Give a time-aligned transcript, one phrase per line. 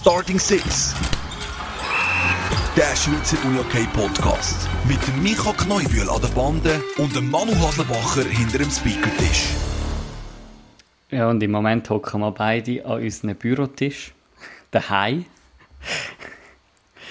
[0.00, 0.94] Starting Six.
[2.76, 4.68] Der Schweizer Unihockey Podcast.
[4.86, 9.48] Mit dem Micha Kneubühl an der Bande und dem Manu Haslebacher hinter dem Speakertisch.
[11.10, 14.14] Ja, und im Moment hocken wir beide an unserem Bürotisch.
[14.70, 15.24] Daheim.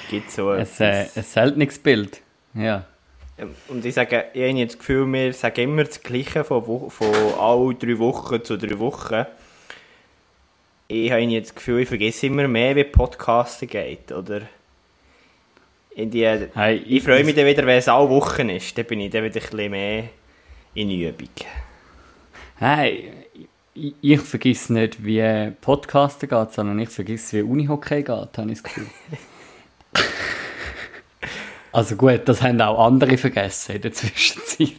[0.10, 2.22] Gibt so Ein, äh, ein seltenes Bild.
[2.54, 2.86] Ja.
[3.68, 7.14] Und ich sage, ich habe jetzt das Gefühl, wir sagen immer das Gleiche von, von
[7.38, 9.26] alle drei Wochen zu drei Wochen.
[10.90, 14.42] Ich habe jetzt das Gefühl, ich vergesse immer mehr, wie Podcasten geht, oder?
[15.96, 18.78] In die, Hey, ich freue mich dann wieder, wenn es alle Wochen ist.
[18.78, 20.04] Dann bin ich dann wieder ein bisschen mehr
[20.76, 21.30] in Übung.
[22.58, 23.12] Hey,
[23.74, 28.62] ich, ich vergesse nicht, wie Podcasten geht, sondern ich vergesse, wie Unihockey geht, habe ich
[28.62, 28.88] das Gefühl.
[31.72, 34.72] also gut, das haben auch andere vergessen in der Zwischenzeit.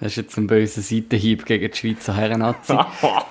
[0.00, 2.16] Das ist jetzt ein böser Seitenhieb gegen die Schweizer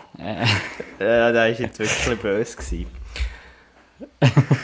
[0.17, 0.53] Herrennazi.
[0.99, 2.57] ja, das war jetzt wirklich böse.
[2.57, 2.87] Gewesen.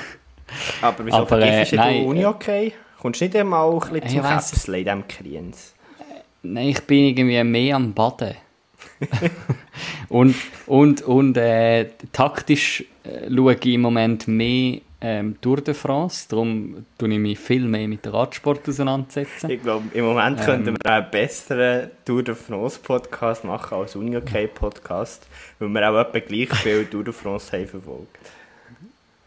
[0.81, 2.73] Aber wieso Aber, äh, vergisst du die Uni okay?
[2.99, 5.73] Kommst du nicht einmal ein bisschen zum Käpsel in diesem Kriens?
[6.41, 8.35] Nein, ich bin irgendwie mehr am Baden.
[10.09, 16.27] und und, und äh, taktisch äh, schaue ich im Moment mehr ähm, Tour de France.
[16.29, 19.49] Darum tue ich mich viel mehr mit Radsport auseinandersetzen.
[19.51, 20.45] Ich glaube, im Moment Ähm.
[20.45, 25.27] könnten wir einen besseren Tour de France Podcast machen als Uni okay Podcast,
[25.59, 28.17] weil wir auch etwa gleich viel Tour de France haben verfolgt.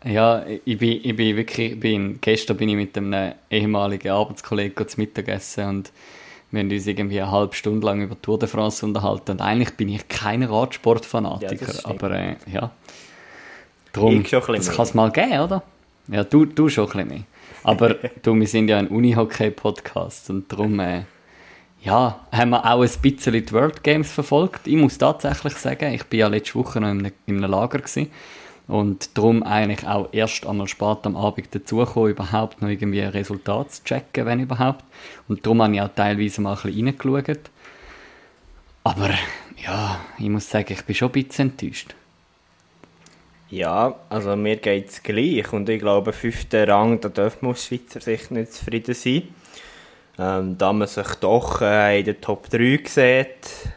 [0.05, 5.01] Ja, ich bin, ich bin wirklich, bin, gestern bin ich mit einem ehemaligen Arbeitskollegen zu
[5.01, 5.93] Mittagessen und
[6.53, 9.77] wir haben uns irgendwie eine halbe Stunde lang über Tour de France unterhalten und eigentlich
[9.77, 11.87] bin ich kein Ja, Radsportfanatiker, stimmt.
[11.87, 12.71] aber äh, ja.
[13.97, 15.63] Darum, Ich schon ein bisschen das kann es mal geben, oder?
[16.09, 17.21] Ja, du, du schon ein bisschen mehr.
[17.65, 21.05] Aber du, wir sind ja ein Unihockey-Podcast und darum, äh,
[21.83, 24.67] ja, haben wir auch ein bisschen die World Games verfolgt.
[24.67, 27.79] Ich muss tatsächlich sagen, ich bin ja letzte Woche noch in einem, in einem Lager
[27.79, 28.11] gewesen
[28.69, 33.73] und darum eigentlich auch erst einmal spät am Abend dazugekommen, überhaupt noch irgendwie ein Resultat
[33.73, 34.85] zu checken, wenn überhaupt.
[35.27, 37.51] Und darum habe ich auch teilweise mal ein bisschen reingeschaut.
[38.85, 39.11] Aber
[39.65, 41.95] ja, ich muss sagen, ich bin schon ein bisschen enttäuscht.
[43.49, 47.65] Ja, also mir geht es gleich und ich glaube, fünfter Rang, da darf man aus
[47.65, 49.23] Schweizer Sicht nicht zufrieden sein.
[50.19, 53.71] Ähm, da man sich doch äh, in der Top 3 sieht,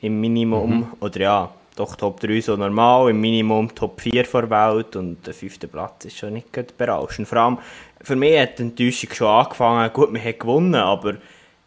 [0.00, 4.96] im Minimum, oder ja, doch Top 3 so normal, im Minimum Top 4 vor Welt
[4.96, 7.28] und der fünfte Platz ist schon nicht berauschend.
[7.28, 7.58] Vor allem,
[8.00, 11.16] für mich hat die Enttäuschung schon angefangen, gut, man hat gewonnen, aber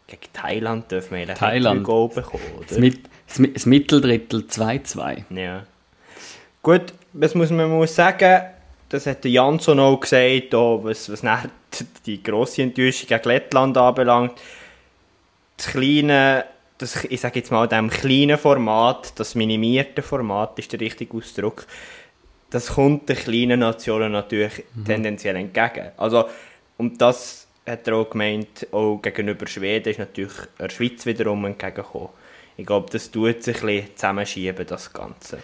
[0.07, 1.83] gegen Thailand dürfen wir eigentlich Thailand.
[1.83, 2.81] Goal bekommen, Das, oder?
[2.81, 5.23] Mit, das, das Mitteldrittel 2-2.
[5.31, 5.63] Ja.
[6.65, 8.41] Gut, was muss man muss sagen,
[8.89, 11.21] das hat der Jansson auch gesagt, auch, was, was
[12.07, 14.41] die grosse Enttäuschung gegen Lettland anbelangt.
[15.57, 16.45] Das kleine,
[16.79, 21.67] das, ich sage jetzt mal, dem kleinen Format, das minimierte Format ist der richtige Ausdruck,
[22.49, 25.91] das kommt den kleinen Nationen natürlich tendenziell entgegen.
[25.97, 26.25] Also,
[26.77, 32.09] und das hat er auch gemeint, auch gegenüber Schweden ist natürlich der Schweiz wiederum entgegengekommen.
[32.57, 35.37] Ich glaube, das tut sich ein bisschen zusammenschieben, das Ganze.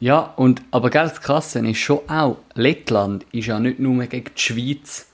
[0.00, 4.30] Ja, und, aber gell, das Krasse ist schon auch, Lettland ist ja nicht nur gegen
[4.36, 5.06] die Schweiz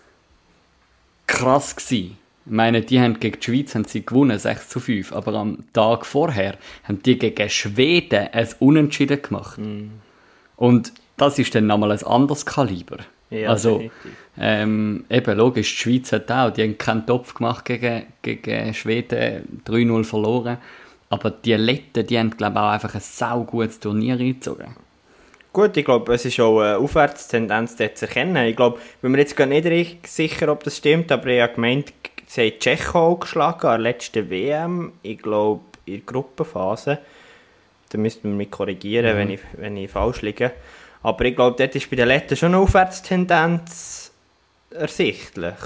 [1.26, 2.16] krass gewesen.
[2.46, 5.58] Ich meine, die haben gegen die Schweiz haben sie gewonnen, 6 zu 5, aber am
[5.72, 9.58] Tag vorher haben die gegen Schweden ein Unentschieden gemacht.
[10.56, 12.98] Und das ist dann nochmal ein anderes Kaliber.
[13.30, 13.88] Ja, also,
[14.36, 19.62] ähm, eben logisch, die Schweiz hat auch, die haben keinen Topf gemacht gegen, gegen Schweden,
[19.64, 20.58] 3-0 verloren.
[21.10, 24.76] Aber die Letten, die haben, glaube ich, auch einfach ein sau gutes Turnier eingezogen.
[25.52, 28.46] Gut, ich glaube, es ist auch eine Aufwärtstendenz dort zu erkennen.
[28.46, 31.54] Ich glaube, bin mir jetzt gar nicht richtig sicher, ob das stimmt, aber ich habe
[31.54, 31.92] gemeint,
[32.26, 34.92] sie haben auch geschlagen an der letzten WM.
[35.02, 36.98] Ich glaube, in der Gruppenphase.
[37.88, 40.52] Da müsste man mich korrigieren, wenn, ich, wenn ich falsch liege.
[41.02, 44.12] Aber ich glaube, dort ist bei den Letten schon eine Aufwärtstendenz
[44.70, 45.56] ersichtlich.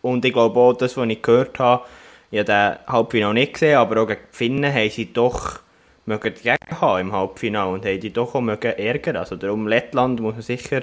[0.00, 1.84] Und ich glaube auch, das, was ich gehört habe,
[2.30, 5.60] ich habe den Halbfinale nicht gesehen, aber auch gegen die Finnen haben sie doch
[6.06, 6.34] mögen
[6.80, 9.16] haben im Halbfinale und haben die doch auch mögen ärgern.
[9.16, 10.82] Also darum Lettland muss man sicher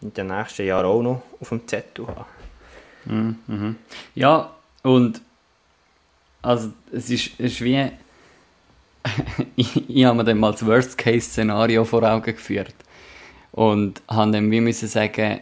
[0.00, 2.26] in den nächsten Jahren auch noch auf dem Zettel haben.
[4.14, 4.50] Ja,
[4.82, 5.20] und
[6.42, 7.90] also es ist, es ist wie
[9.56, 12.74] ich, ich habe mir dann mal das Worst-Case-Szenario vor Augen geführt
[13.52, 15.40] und habe dann wie müssen sagen,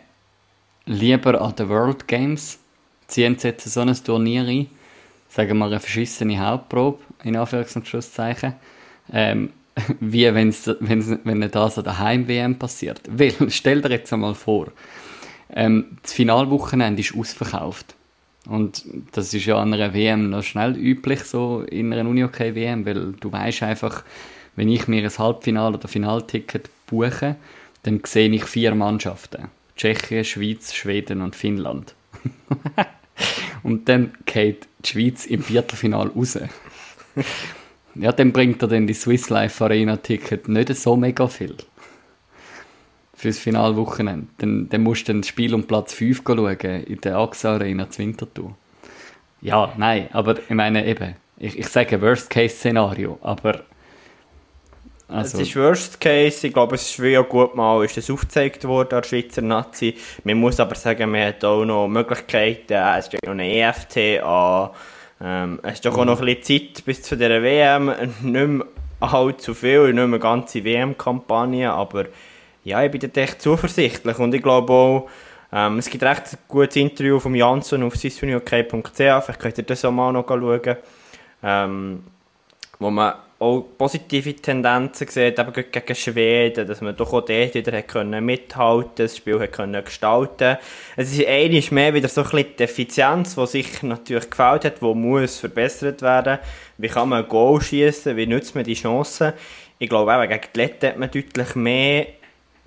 [0.84, 2.58] lieber an den World Games
[3.06, 4.66] ziehen sie jetzt so ein Turnier ein,
[5.32, 8.54] sagen wir eine verschissene Hauptprobe, in Anführungs- und Schlusszeichen,
[9.12, 9.50] ähm,
[10.00, 13.00] wie wenn's, wenn's, wenn das an der Heim-WM passiert.
[13.08, 14.68] Weil, stell dir jetzt einmal vor,
[15.54, 17.94] ähm, das Finalwochenende ist ausverkauft.
[18.46, 23.12] Und das ist ja an einer WM noch schnell üblich, so in einer Unihockey-WM, weil
[23.12, 24.02] du weißt einfach,
[24.56, 27.36] wenn ich mir ein Halbfinal- oder Finalticket buche,
[27.84, 29.48] dann sehe ich vier Mannschaften.
[29.76, 31.94] Tschechien, Schweiz, Schweden und Finnland.
[33.62, 36.38] und dann geht die Schweiz im Viertelfinal raus.
[37.94, 41.56] ja, dann bringt er dann die Swiss Life Arena Ticket nicht so mega viel.
[43.14, 44.26] Fürs Finalwochenende.
[44.38, 48.02] Dann, dann musst du das Spiel um Platz 5 schauen, in der AXA Arena zu
[48.02, 48.56] Winterthur.
[49.40, 53.64] Ja, nein, aber ich meine eben, ich, ich sage Worst-Case-Szenario, aber
[55.12, 55.38] also.
[55.38, 58.64] Es ist Worst Case, ich glaube, es ist wie auch gut mal ist das aufgezeigt
[58.64, 59.94] worden an der Schweizer Nazi.
[60.24, 64.70] Man muss aber sagen, man hat auch noch Möglichkeiten, es steht noch eine EFT an,
[65.20, 67.92] ähm, es ist doch auch noch ein bisschen Zeit bis zu dieser WM,
[68.22, 68.66] nicht mehr
[69.00, 72.06] allzu viel, nicht mehr ganze WM-Kampagne, aber
[72.64, 74.18] ja, ich bin da echt zuversichtlich.
[74.18, 75.08] Und ich glaube auch,
[75.52, 79.84] ähm, es gibt recht ein gutes Interview von Jansson auf sisuniok.ch, vielleicht könnt ihr das
[79.84, 80.76] auch mal noch schauen,
[81.42, 82.04] ähm,
[82.78, 87.82] wo man auch positive Tendenzen gesehen, eben gegen Schweden, dass man doch auch dort wieder
[87.82, 90.58] können mithalten das Spiel hat können gestalten
[90.96, 94.80] Es ist eigentlich mehr wieder so ein bisschen die Effizienz, die sich natürlich gefällt hat,
[94.80, 96.38] die muss verbessert werden.
[96.78, 99.32] Wie kann man ein Goal schießen, wie nutzt man die Chancen?
[99.78, 102.06] Ich glaube eben, gegen Letten hat man deutlich mehr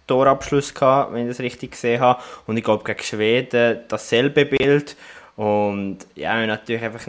[0.08, 2.22] Torabschluss gehabt, wenn ich das richtig gesehen habe.
[2.48, 4.98] Und ich glaube, gegen Schweden dasselbe Bild.
[5.38, 7.08] Und ja, natürlich einfach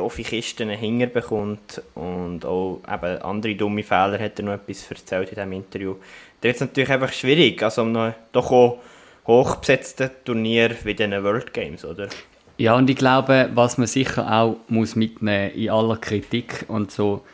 [0.00, 5.28] doofe Kisten Hinger bekommt und auch eben andere dumme Fehler hat er noch etwas erzählt
[5.28, 5.94] in diesem Interview.
[6.40, 8.78] Da wird es natürlich einfach schwierig, also um noch doch auch
[9.26, 12.08] hochbesetzte Turnier wie den World Games, oder?
[12.56, 17.24] Ja, und ich glaube, was man sicher auch muss mitnehmen in aller Kritik und so,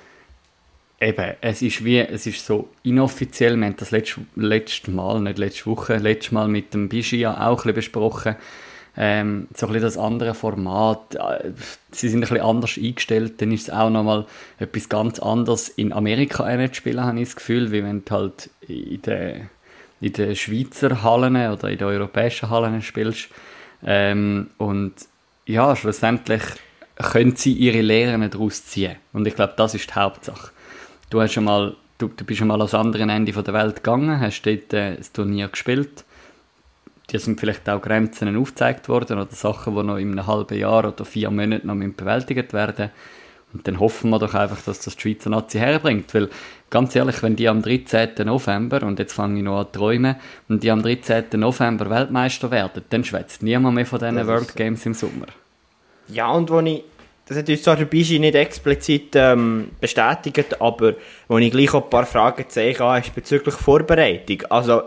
[1.01, 5.39] eben, es ist wie, es ist so inoffiziell, wir haben das letzte, letzte Mal, nicht
[5.39, 8.37] letzte Woche, letztes Mal mit dem Bischi ja auch ein bisschen besprochen,
[8.97, 11.15] ähm, so ein das andere Format.
[11.15, 11.53] Äh,
[11.93, 14.27] sie sind ein bisschen anders eingestellt, dann ist es auch nochmal
[14.59, 18.51] etwas ganz anderes in Amerika zu spielen, habe ich das Gefühl, wie wenn du halt
[18.67, 19.51] in den,
[20.01, 23.29] in den Schweizer Hallen oder in den europäischen Hallen spielst.
[23.85, 24.95] Ähm, und
[25.45, 26.43] ja, schlussendlich
[26.97, 28.97] können sie ihre Lehren daraus ziehen.
[29.13, 30.51] Und ich glaube, das ist die Hauptsache.
[31.11, 34.19] Du, hast schon mal, du, du bist schon mal ans andere Ende der Welt gegangen,
[34.19, 36.05] hast dort äh, das Turnier gespielt
[37.11, 40.87] die sind vielleicht auch Grenzen aufgezeigt worden oder Sachen, die noch in einem halben Jahr
[40.87, 42.91] oder vier Monaten noch bewältigt werden
[43.57, 46.29] und dann hoffen wir doch einfach, dass das die Schweizer Nazi herbringt, weil
[46.69, 48.11] ganz ehrlich, wenn die am 13.
[48.27, 50.17] November, und jetzt fange ich noch an zu träumen,
[50.49, 51.25] und die am 13.
[51.37, 55.27] November Weltmeister werden, dann schwätzt niemand mehr von diesen World Games im Sommer.
[56.09, 56.85] Ja, und wo ich,
[57.27, 60.95] das hat uns zwar der Bischi nicht explizit ähm, bestätigt, aber
[61.27, 64.43] wo ich gleich auch ein paar Fragen gesehen habe, ist bezüglich Vorbereitung.
[64.51, 64.83] Also,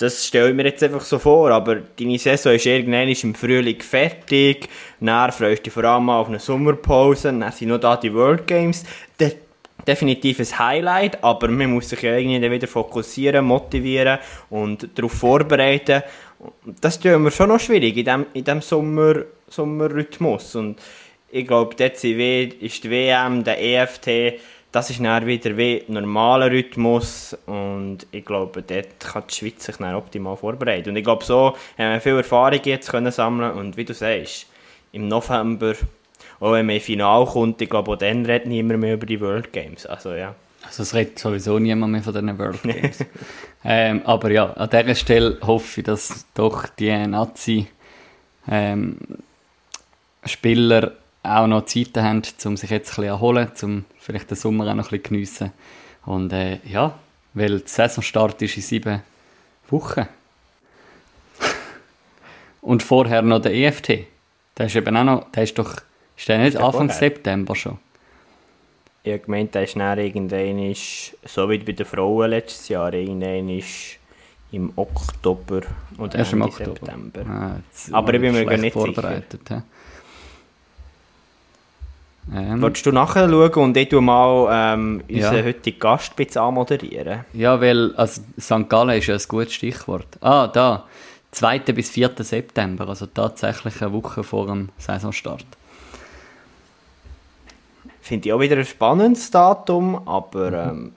[0.00, 3.80] das stelle ich mir jetzt einfach so vor, aber deine Saison ist irgendwann im Frühling
[3.80, 4.68] fertig,
[4.98, 8.46] dann freust du dich vor allem auf eine Sommerpause, dann sind noch da die World
[8.46, 8.84] Games.
[9.18, 9.36] De
[9.86, 14.18] definitiv ein Highlight, aber man muss sich ja irgendwie wieder fokussieren, motivieren
[14.50, 16.02] und darauf vorbereiten.
[16.80, 20.80] Das ist mir schon noch schwierig in diesem in dem Sommer, Sommerrhythmus und
[21.32, 24.40] ich glaube, dort ist die WM, der EFT,
[24.72, 29.76] das ist dann wieder wie normaler Rhythmus und ich glaube, dort kann die Schweiz sich
[29.76, 30.90] dann optimal vorbereiten.
[30.90, 34.46] Und ich glaube, so haben wir viel Erfahrung jetzt können sammeln und wie du sagst,
[34.92, 35.74] im November,
[36.38, 39.20] auch wenn man ins Finale kommt, ich glaube, auch dann redet niemand mehr über die
[39.20, 39.86] World Games.
[39.86, 40.34] Also ja.
[40.62, 43.04] Also es redet sowieso niemand mehr von diesen World Games.
[43.64, 47.66] ähm, aber ja, an dieser Stelle hoffe ich, dass doch die Nazi
[48.48, 48.98] ähm,
[50.24, 50.92] Spieler
[51.22, 54.74] auch noch Zeit haben, um sich jetzt ein bisschen erholen, um vielleicht den Sommer auch
[54.74, 55.52] noch ein bisschen geniessen.
[56.06, 56.98] Und äh, ja,
[57.34, 59.02] weil der Saisonstart ist in sieben
[59.68, 60.06] Wochen.
[62.62, 64.06] Und vorher noch der EFT.
[64.58, 65.76] Der ist eben auch noch, der ist doch,
[66.16, 66.94] ist der nicht Anfang vorher?
[66.94, 67.78] September schon?
[69.02, 73.48] Ich habe gemeint, der ist dann irgendwann, so wie bei den Frauen letztes Jahr, irgendwann
[73.48, 73.96] ist
[74.52, 75.62] im Oktober
[75.96, 76.74] oder Erst im Oktober.
[76.74, 77.24] September.
[77.26, 77.56] Ah,
[77.92, 79.62] Aber ich bin mir gar nicht vorbereitet, sicher.
[82.32, 85.44] Ähm, Wolltest du nachher schauen und ich mal ähm, unseren ja.
[85.44, 87.24] heutigen Gast ein bisschen anmoderieren?
[87.32, 88.68] Ja, weil also St.
[88.68, 90.06] Gallen ist ja ein gutes Stichwort.
[90.20, 90.84] Ah, da.
[91.32, 91.60] 2.
[91.60, 92.10] bis 4.
[92.18, 95.46] September, also tatsächlich eine Woche vor dem Saisonstart.
[98.00, 100.80] Finde ich auch wieder ein spannendes Datum, aber mhm.
[100.80, 100.92] ähm,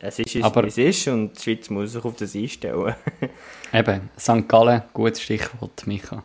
[0.00, 2.94] es ist, aber, wie es ist und die Schweiz muss sich auf das einstellen.
[3.72, 4.46] eben, St.
[4.46, 6.22] Gallen, gutes Stichwort, Micha.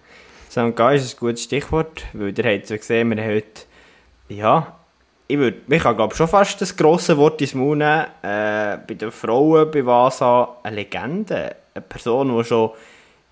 [0.51, 0.75] St.
[0.75, 3.61] Gallen ist ein gutes Stichwort, weil ihr habt ja gesehen, wir haben heute
[4.37, 4.75] ja,
[5.27, 8.05] ich würde, ich glaube schon fast das grosse Wort ins Mund nehmen.
[8.21, 11.55] Äh, bei den Frauen bei Vasa eine Legende.
[11.73, 12.71] Eine Person, die schon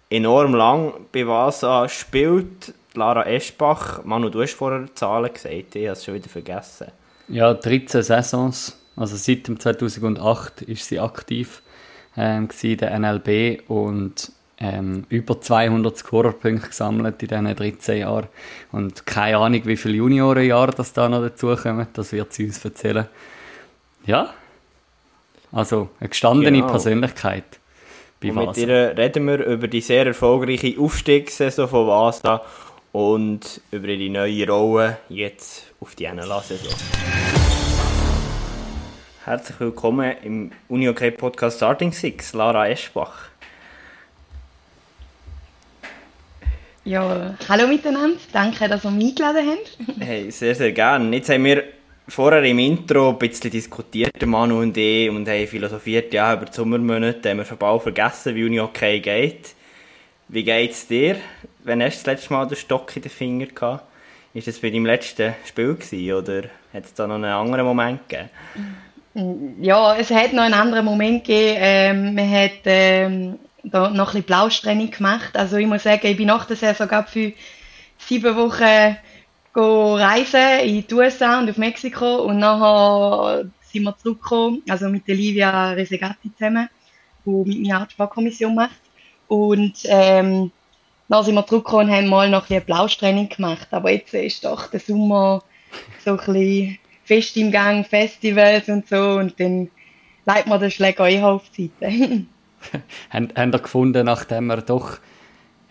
[0.10, 2.74] enorm lang bei Vasa spielt.
[2.94, 4.04] Lara Eschbach.
[4.04, 6.88] Manu, du hast vorher Zahlen gesagt, ich habe es schon wieder vergessen.
[7.28, 8.78] Ja, 13 Saisons.
[8.96, 11.62] Also seit dem 2008 ist sie aktiv.
[12.18, 14.32] ähm, in der NLB und
[14.62, 18.28] ähm, über 200 Scorerpunkte gesammelt in diesen 13 Jahren.
[18.72, 23.08] Und keine Ahnung, wie viele Juniorenjahre das da noch dazukommen, das wird sie uns erzählen.
[24.06, 24.34] Ja,
[25.52, 26.68] also eine gestandene genau.
[26.68, 27.44] Persönlichkeit.
[28.22, 32.42] Bei und mit ihr reden wir über die sehr erfolgreiche Aufstiegssaison von Vasa
[32.92, 36.72] und über ihre neue Rolle jetzt auf die NLA-Saison.
[39.26, 43.31] Herzlich willkommen im UniOK Podcast Starting Six, Lara Eschbach.
[46.84, 50.00] Ja, hallo miteinander, danke, dass ihr mich eingeladen habt.
[50.00, 51.16] Hey, sehr, sehr gerne.
[51.16, 51.64] Jetzt haben wir
[52.08, 56.54] vorher im Intro ein bisschen diskutiert, Manu und ich, und haben philosophiert, ja, über die
[56.54, 59.54] Sommermonate haben wir schon bald vergessen, wie UniOK geht.
[60.28, 61.18] Wie geht es dir?
[61.64, 63.84] Wann hast du das letzte Mal den Stock in den Finger gehabt?
[64.34, 68.10] Ist das bei deinem letzten Spiel gewesen, oder hat es da noch einen anderen Moment
[68.10, 68.30] gegeben?
[69.62, 71.58] Ja, es hat noch einen anderen Moment gegeben.
[71.60, 75.36] Ähm, man hat ähm, da noch ein bisschen Blaustraining gemacht.
[75.36, 77.34] Also ich muss sagen, ich bin nach der Saison für
[77.98, 78.98] sieben Wochen
[79.54, 85.72] reisen in die USA und auf Mexiko und nachher sind wir zurückgekommen, also mit Olivia
[85.72, 86.70] Resegatti zusammen,
[87.26, 88.80] die mit mir auch die Sportkommission macht.
[89.28, 90.52] Und ähm,
[91.08, 93.68] dann sind wir zurückgekommen und haben mal noch ein Blaustraining gemacht.
[93.72, 95.44] Aber jetzt ist doch der Sommer
[96.04, 99.70] so ein bisschen fest im Gang, Festivals und so und dann
[100.26, 102.26] leitet man den Schläger eh auf die Seite.
[103.10, 105.00] haben, haben ihr gefunden, nachdem wir doch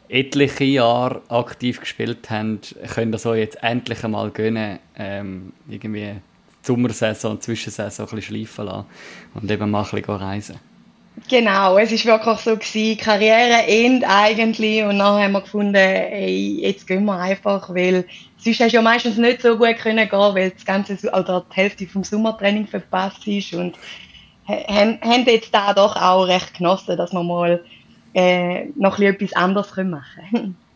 [0.08, 2.60] etliche Jahre aktiv gespielt haben,
[2.92, 6.14] können ihr so jetzt endlich einmal gönnen, ähm, irgendwie
[6.62, 8.86] die Sommersaison und Zwischensaison ein bisschen schleifen lassen
[9.34, 10.56] und eben mal ein bisschen reisen?
[11.28, 16.86] Genau, es war wirklich so gewesen, Karriereend eigentlich und dann haben wir gefunden, ey, jetzt
[16.86, 18.04] gehen wir einfach, weil
[18.38, 21.56] sonst hast du ja meistens nicht so gut können gehen, weil das ganze, oder die
[21.56, 23.76] Hälfte vom Sommertraining verpasst ist und
[24.50, 27.64] haben, haben jetzt da doch auch recht genossen, dass wir mal
[28.14, 30.56] äh, noch etwas anderes machen können.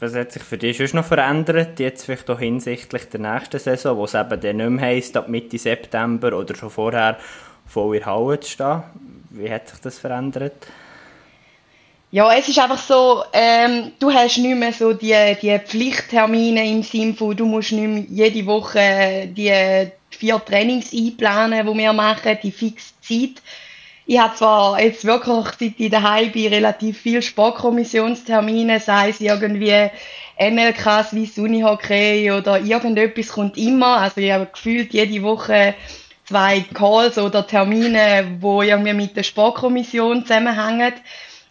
[0.00, 3.96] Was hat sich für dich schon noch verändert, jetzt vielleicht auch hinsichtlich der nächsten Saison,
[3.96, 7.18] wo es eben dann nicht mehr heisst, ab Mitte September oder schon vorher
[7.66, 8.82] voll in Halle zu stehen?
[9.30, 10.68] Wie hat sich das verändert?
[12.10, 16.82] Ja, es ist einfach so, ähm, du hast nicht mehr so die, die Pflichttermine im
[16.82, 22.38] Sinne von, du musst nicht mehr jede Woche die vier Trainings einplanen, die wir machen,
[22.42, 23.42] die fixe Zeit.
[24.06, 29.90] Ich habe zwar jetzt wirklich, seit ich daheim bin, relativ viele Sportkommissionstermine, sei es irgendwie
[30.40, 33.98] NLK, Swiss Unihockey oder irgendetwas kommt immer.
[33.98, 35.74] Also ich habe gefühlt jede Woche
[36.24, 40.94] zwei Calls oder Termine, wo irgendwie mit der Sportkommission zusammenhängen.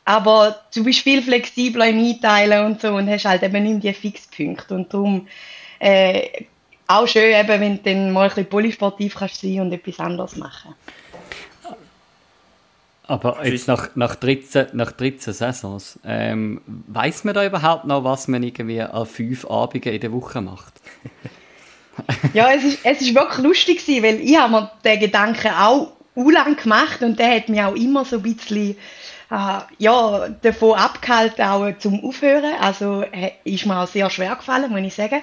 [0.06, 3.94] Aber du bist viel flexibler im Einteilen und so und hast halt eben nicht die
[3.94, 4.74] Fixpunkte.
[4.74, 5.28] Und darum
[5.80, 6.46] äh,
[6.88, 10.36] auch schön, eben, wenn du dann mal ein bisschen polysportiv kannst sein und etwas anderes
[10.36, 10.76] machen.
[13.08, 18.28] Aber jetzt nach, nach, 13, nach 13 Saisons, ähm, weiß man da überhaupt noch, was
[18.28, 20.74] man irgendwie an fünf Abenden in der Woche macht?
[22.34, 25.94] ja, es ist, es ist wirklich lustig gewesen, weil ich habe mir den Gedanken auch
[26.16, 28.76] lang gemacht und der hat mich auch immer so ein bisschen
[29.32, 32.56] äh, ja, davon abgehalten, auch zum Aufhören.
[32.60, 33.06] Also
[33.46, 35.22] ist mir auch sehr schwer gefallen, muss ich sagen.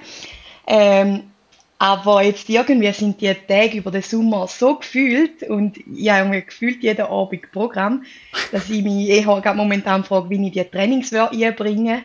[0.67, 1.25] Ähm,
[1.85, 6.41] aber jetzt irgendwie sind die Tage über den Sommer so gefühlt und ich habe irgendwie
[6.41, 8.05] gefühlt jeden Abend Programm,
[8.53, 12.05] dass ich mich eher momentan frage, wie ich die Trainings einbringe.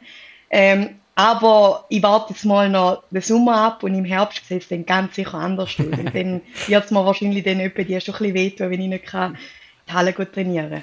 [0.49, 4.67] Ähm, aber ich warte jetzt mal noch den Sommer ab und im Herbst sieht es
[4.67, 5.85] dann ganz sicher anders aus.
[5.85, 8.89] Und dann wird es mir wahrscheinlich dann etwa die schon ein bisschen wehtun, wenn ich
[8.89, 9.37] nicht kann
[9.87, 10.81] die Halle gut trainieren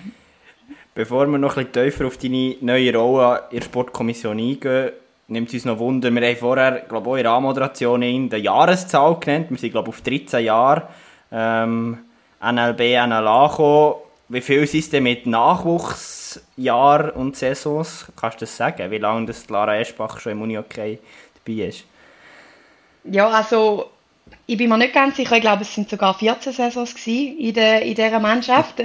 [0.94, 4.92] Bevor wir noch ein bisschen tiefer auf deine neue Rolle in der Sportkommission eingehen,
[5.28, 6.10] nimmt es uns noch Wunder.
[6.10, 9.46] Wir haben vorher, glaube ich, auch in der Anmoderation in der Jahreszahl genannt.
[9.50, 10.88] Wir sind, glaube ich, auf 13 Jahre
[11.32, 11.98] ähm,
[12.40, 13.94] NLB, NLA gekommen.
[14.28, 18.06] Wie viel sind es denn mit Nachwuchsjahren und Saisons?
[18.16, 18.90] Kannst du das sagen?
[18.90, 20.98] Wie lange das Lara Eschbach schon im Uni-Hockey
[21.44, 21.84] dabei ist?
[23.04, 23.90] Ja, also
[24.46, 25.36] ich bin mir nicht ganz sicher.
[25.36, 28.80] Ich glaube, es sind sogar 14 Saisons in, der, in dieser Mannschaft.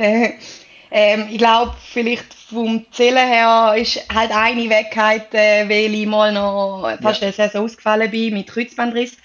[0.94, 6.32] Ähm, ich glaube, vielleicht vom Zählen her ist halt eine Wegheit, äh, weil ich mal
[6.32, 7.28] noch fast ja.
[7.28, 9.18] eine Saison ausgefallen bin mit Kreuzbandriss.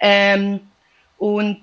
[0.00, 0.60] Ähm,
[1.18, 1.60] und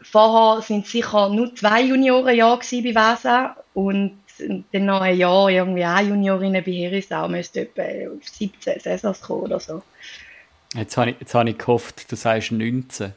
[0.00, 6.08] vorher sind sicher nur zwei Juniorenjahre bei Vasa und dann noch ein Jahr irgendwie eine
[6.08, 9.82] Juniorin bei Herisau müsste etwa auf 17 Saisons kommen oder so.
[10.74, 13.12] Jetzt habe ich, jetzt habe ich gehofft, du sagst 19,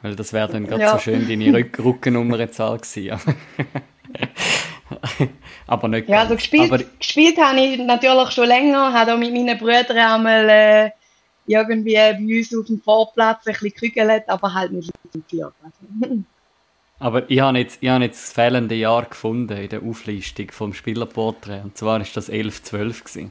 [0.00, 0.92] weil das wäre dann gerade ja.
[0.92, 3.20] so schön deine Rück Rückennummerzahl gewesen.
[5.66, 9.32] aber nicht Ja, also gespielt, aber, gespielt habe ich natürlich schon länger, habe auch mit
[9.32, 10.90] meinen Brüdern einmal äh,
[11.46, 14.90] irgendwie bei uns auf dem Vorplatz ein bisschen gekügelt, aber halt nicht
[15.28, 15.74] Vierplatz.
[17.00, 20.74] Aber ich habe jetzt, ich habe jetzt das fehlende Jahr gefunden in der Auflistung vom
[20.74, 21.60] Spielerporträt.
[21.62, 23.30] Und zwar ist das 11-12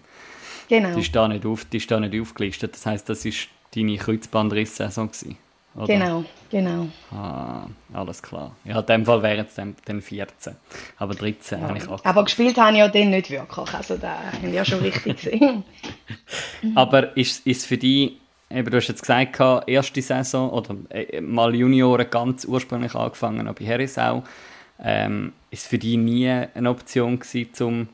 [0.69, 0.93] Genau.
[0.95, 2.75] Die ist da nicht, auf, die ist da nicht aufgelistet.
[2.75, 5.37] Das heisst, das ist deine Kreuzbandriss-Saison gewesen.
[5.77, 5.87] Oder?
[5.87, 6.87] Genau, genau.
[7.11, 8.55] Ah, alles klar.
[8.65, 10.55] Ja, in dem Fall wären es dann, dann 14.
[10.97, 12.03] Aber 13 habe ich auch.
[12.03, 13.73] Aber gespielt habe ich ja dann nicht wirklich.
[13.73, 15.63] Also da haben ja schon richtig gesehen.
[16.73, 18.13] Aber ist es für dich,
[18.49, 23.53] eben, du hast jetzt gesagt, erste Saison oder äh, mal Junioren ganz ursprünglich angefangen, auch
[23.53, 24.23] bei Herisau,
[24.83, 27.89] ähm, ist für dich nie eine Option gewesen, um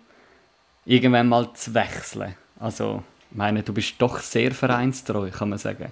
[0.85, 2.35] irgendwann mal zu wechseln?
[2.59, 5.91] Also, ich meine, du bist doch sehr vereinstreu, kann man sagen.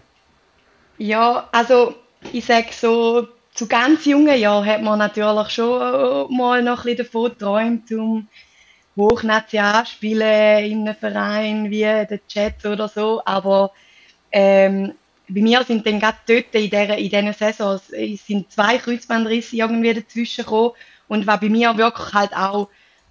[0.97, 1.95] Ja, also
[2.31, 6.97] ich sage so, zu ganz jungen Jahren hat man natürlich schon mal noch ein bisschen
[7.05, 8.27] davon geträumt, um
[8.97, 13.71] Hochnational spielen in einem Verein wie der Chat oder so, aber
[14.31, 14.93] ähm,
[15.29, 17.87] bei mir sind dann gerade dort in dieser, in diesen Saisons
[18.25, 20.73] sind zwei Kreuzbandrisse irgendwie dazwischen gekommen
[21.07, 22.69] und was bei mir wirklich halt auch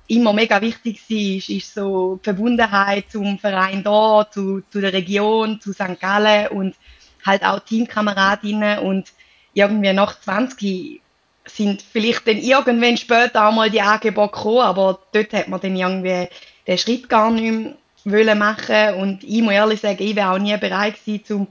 [0.09, 4.93] immer mega wichtig war, ist, ist so die Verbundenheit zum Verein da, zu, zu der
[4.93, 6.01] Region, zu St.
[6.01, 6.77] Gallen und
[7.25, 9.09] halt auch Teamkameradinnen und
[9.55, 11.01] irgendwie nach 20
[11.47, 15.77] sind vielleicht dann irgendwann später auch mal die Angebote gekommen, aber dort hat man dann
[15.77, 16.29] irgendwie
[16.67, 17.75] den Schritt gar nicht
[18.05, 21.49] mehr machen und ich muss ehrlich sagen, ich wäre auch nie bereit gewesen, zum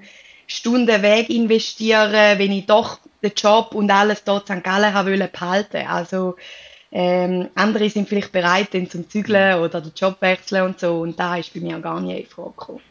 [0.47, 4.63] Stunden Weg investieren, wenn ich doch den Job und alles dort in St.
[4.63, 5.85] Gallen haben wollen behalten.
[5.87, 6.37] Also
[6.91, 11.19] ähm, andere sind vielleicht bereit, dann zum Zügeln oder den Job wechseln und so und
[11.19, 12.81] da ist bei mir gar nicht in Frage gekommen.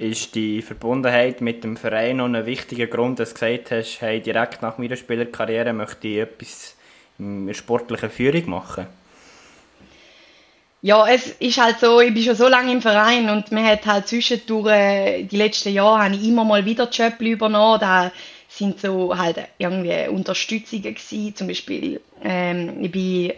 [0.00, 4.18] Ist die Verbundenheit mit dem Verein noch ein wichtiger Grund, dass du gesagt hast, hey,
[4.18, 6.74] direkt nach meiner Spielerkarriere möchte ich etwas
[7.18, 8.86] in der sportlichen Führung machen?
[10.80, 13.84] Ja, es ist halt so, ich bin schon so lange im Verein und man hat
[13.84, 18.10] halt zwischendurch, äh, die letzten Jahre habe ich immer mal wieder Job übernommen, da
[18.48, 23.32] sind so halt irgendwie Unterstützungen gewesen, zum Beispiel, ähm, ich bin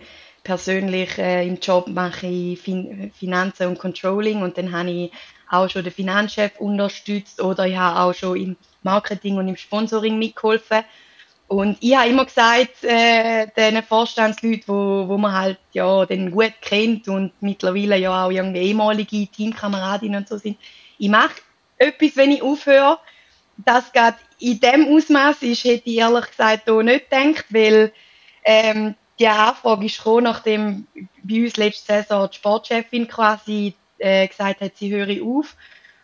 [0.44, 5.10] persönlich äh, im Job mache ich fin Finanzen und Controlling und dann habe ich
[5.52, 10.18] auch schon den Finanzchef unterstützt oder ich habe auch schon im Marketing und im Sponsoring
[10.18, 10.84] mitgeholfen
[11.52, 16.54] und ich habe immer gesagt, äh, den Vorstandsleuten, wo, wo man halt ja den gut
[16.62, 20.56] kennt und mittlerweile ja auch irgendwie ehemalige Teamkameradinnen und so sind,
[20.96, 21.42] ich mache
[21.76, 22.98] etwas, wenn ich aufhöre.
[23.58, 27.92] Das gerade in dem Ausmaß ist, hätte ich ehrlich gesagt auch nicht gedacht, weil
[28.44, 30.86] ähm, die Anfrage ist gekommen, nachdem
[31.22, 35.56] bei uns letzte Saison die Sportchefin quasi äh, gesagt hat, sie höre auf.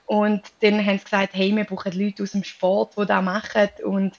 [0.06, 3.68] Und dann haben sie gesagt, hey, wir brauchen Leute aus dem Sport, die das machen.
[3.84, 4.14] Und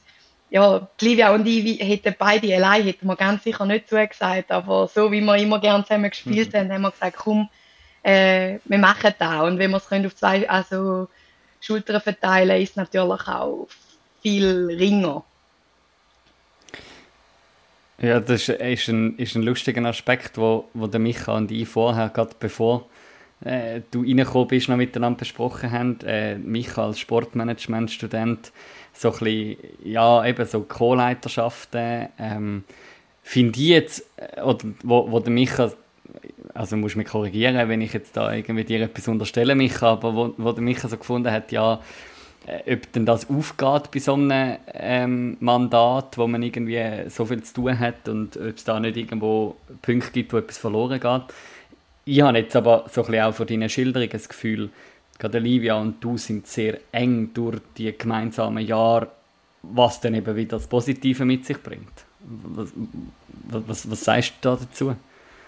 [0.50, 5.12] ja, Livia und ich hätten beide allein, hätten wir ganz sicher nicht zugesagt, aber so
[5.12, 6.58] wie wir immer gerne zusammen gespielt mhm.
[6.58, 7.50] haben, haben wir gesagt, komm,
[8.04, 9.44] äh, wir machen das.
[9.44, 11.08] Und wenn wir es auf zwei also
[11.62, 13.68] Schultern verteilen, ist es natürlich auch
[14.22, 15.24] viel ringer.
[18.02, 22.10] Ja, das ist ein, ist ein lustiger Aspekt, wo, wo der Micha und ich vorher,
[22.10, 22.86] gerade bevor
[23.44, 26.00] äh, du reingekommen bist, noch miteinander besprochen haben.
[26.06, 28.52] Äh, Micha als Sportmanagement-Student
[28.94, 32.64] so ein bisschen, ja, eben so Co-Leiterschaften, ähm,
[33.24, 35.72] finde ich jetzt, äh, oder wo, wo der Micha,
[36.54, 40.34] also muss mich korrigieren, wenn ich jetzt da irgendwie dir etwas unterstelle, Micha, aber wo,
[40.38, 41.80] wo der Micha so gefunden hat, ja,
[42.46, 47.44] äh, ob denn das aufgeht bei so einem ähm, Mandat, wo man irgendwie so viel
[47.44, 51.24] zu tun hat und ob es da nicht irgendwo Punkte gibt, wo etwas verloren geht.
[52.12, 54.72] Ich habe jetzt aber so auch von deinen Schilderungen das Gefühl,
[55.20, 59.12] gerade Olivia und du sind sehr eng durch die gemeinsamen Jahre,
[59.62, 62.06] was dann eben wieder das Positive mit sich bringt.
[62.20, 62.74] Was,
[63.44, 64.96] was, was sagst du da dazu?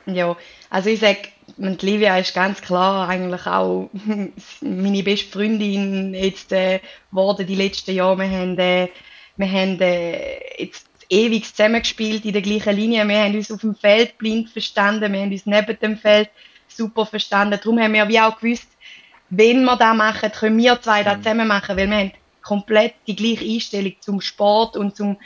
[0.05, 0.37] Ja,
[0.69, 3.89] also ich sage, Livia ist ganz klar eigentlich auch
[4.61, 6.79] meine beste Freundin jetzt äh,
[7.11, 8.19] die letzten Jahre.
[8.19, 8.87] Wir haben, äh,
[9.35, 13.07] wir haben äh, jetzt ewig zusammengespielt in der gleichen Linie.
[13.07, 16.29] Wir haben uns auf dem Feld blind verstanden, wir haben uns neben dem Feld
[16.75, 17.59] super verstanden.
[17.61, 18.67] Darum haben wir wie auch gewusst,
[19.29, 21.23] wenn wir das machen, können wir zwei das mhm.
[21.23, 25.17] zusammen machen, weil wir haben komplett die gleiche Einstellung zum Sport und zum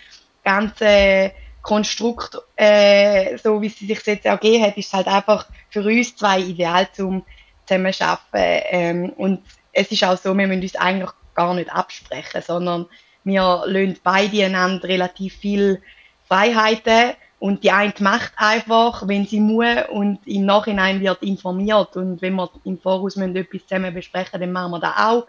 [0.43, 1.31] ganzen
[1.61, 6.15] Konstrukt, äh, so wie sie sich jetzt ergeben hat, ist es halt einfach für uns
[6.15, 7.25] zwei ideal zum
[7.65, 8.65] zusammen arbeiten.
[8.69, 9.41] Ähm, und
[9.73, 12.85] es ist auch so, wir müssen uns eigentlich gar nicht absprechen, sondern
[13.23, 15.81] wir lassen beide einander relativ viel
[16.27, 21.95] Freiheiten und die eine macht einfach, wenn sie muss und im Nachhinein wird informiert.
[21.95, 25.27] Und wenn wir im Voraus müssen etwas zusammen besprechen, dann machen wir das auch.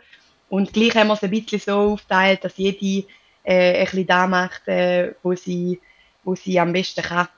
[0.48, 3.07] Und gleich haben wir es ein bisschen so aufgeteilt, dass jede
[3.44, 5.79] äh, ein bisschen das macht, äh, wo, sie,
[6.24, 7.29] wo sie am besten kann.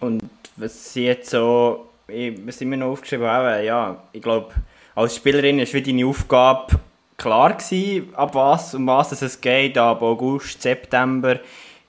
[0.00, 4.52] Und was sie jetzt so, was wir noch aufgeschrieben haben, ja, ich glaube,
[4.94, 6.78] als Spielerin ist wie deine Aufgabe
[7.16, 11.40] klar gewesen, ab was, um was es geht, ab August, September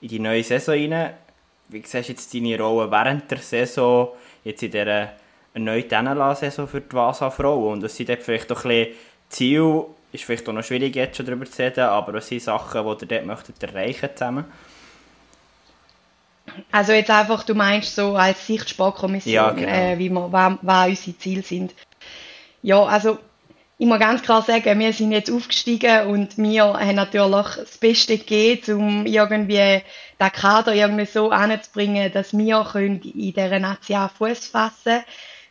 [0.04, 1.14] in die neue Saison rein.
[1.68, 4.08] Wie siehst du jetzt deine Rolle während der Saison,
[4.44, 5.12] jetzt in dieser
[5.54, 7.72] erneuten NLA-Saison für die Vasa-Frauen?
[7.74, 8.94] Und was sind dort vielleicht auch ein bisschen
[9.30, 12.82] Ziel, ist vielleicht auch noch schwierig jetzt schon darüber zu reden, aber was sind Sachen,
[12.84, 14.44] die ihr dort möchtet erreichen zusammen?
[16.70, 19.66] Also jetzt einfach, du meinst so als Sichtsportkommission, Ja, genau.
[19.66, 21.74] äh, wie wir, was, was unsere Ziele sind.
[22.62, 23.18] Ja, also
[23.84, 28.16] ich muss ganz klar sagen, wir sind jetzt aufgestiegen und wir haben natürlich das Beste
[28.16, 29.82] gegeben, um irgendwie
[30.18, 35.04] den Kader irgendwie so anzubringen, dass wir können in dieser Nation Fuß fassen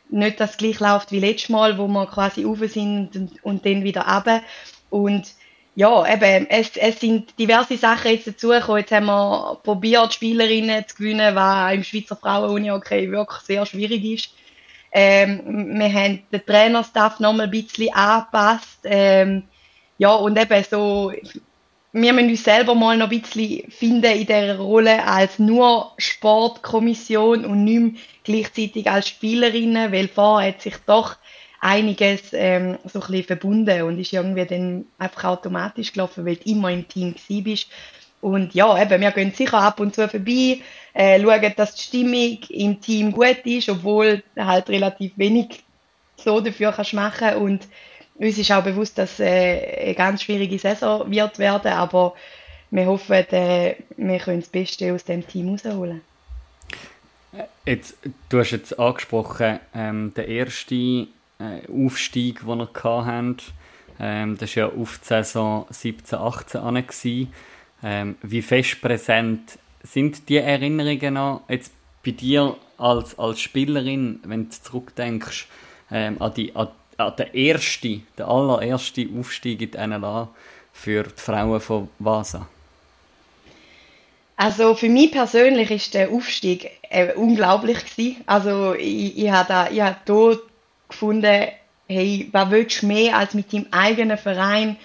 [0.10, 3.66] Nicht, dass es gleich läuft wie letztes Mal, wo wir quasi rauf sind und, und
[3.68, 4.42] dann wieder runter.
[4.90, 5.28] Und
[5.76, 8.80] ja, eben, es, es sind diverse Sachen jetzt dazugekommen.
[8.80, 14.30] Jetzt haben wir probiert, Spielerinnen zu gewinnen, was im Schweizer Frauen-Uni-Hockey wirklich sehr schwierig ist.
[14.94, 18.80] Ähm, wir haben den Trainerstaff nochmal ein bisschen angepasst.
[18.84, 19.44] Ähm,
[19.98, 21.12] ja, und eben so,
[21.94, 27.46] wir müssen uns selber mal noch ein bisschen finden in dieser Rolle als nur Sportkommission
[27.46, 31.18] und nicht mehr gleichzeitig als Spielerinnen, weil vorher hat sich doch
[31.60, 36.50] einiges ähm, so ein bisschen verbunden und ist irgendwie dann einfach automatisch gelaufen, weil du
[36.50, 37.68] immer im Team bist.
[38.24, 40.62] Und ja, eben, wir gehen sicher ab und zu vorbei,
[40.94, 45.62] äh, schauen, dass die Stimmung im Team gut ist, obwohl halt relativ wenig
[46.16, 47.68] so dafür kannst machen und
[48.16, 52.14] uns ist auch bewusst, dass äh, eine ganz schwierige Saison wird werden, aber
[52.72, 56.02] wir hoffen, äh, wir können das Beste aus dem Team rausholen.
[57.66, 57.98] Jetzt,
[58.30, 61.08] du hast jetzt angesprochen, ähm, der erste äh,
[61.70, 63.38] Aufstieg, den wir hatten,
[64.00, 66.86] ähm, das war ja auf die Saison 17, 18 an.
[67.84, 74.50] Ähm, wie fest präsent sind die Erinnerungen noch jetzt bei dir als, als Spielerin, wenn
[74.50, 75.48] du zurückdenkst
[75.92, 80.30] ähm, an, die, an, an den ersten, den allerersten Aufstieg in die NLA
[80.72, 82.48] für die Frauen von Vasa?
[84.36, 88.24] Also für mich persönlich ist der Aufstieg äh, unglaublich gewesen.
[88.26, 89.70] Also ich, ich habe
[90.06, 90.36] da
[90.90, 91.48] gefunden,
[91.88, 94.78] hey, was willst du mehr als mit deinem eigenen Verein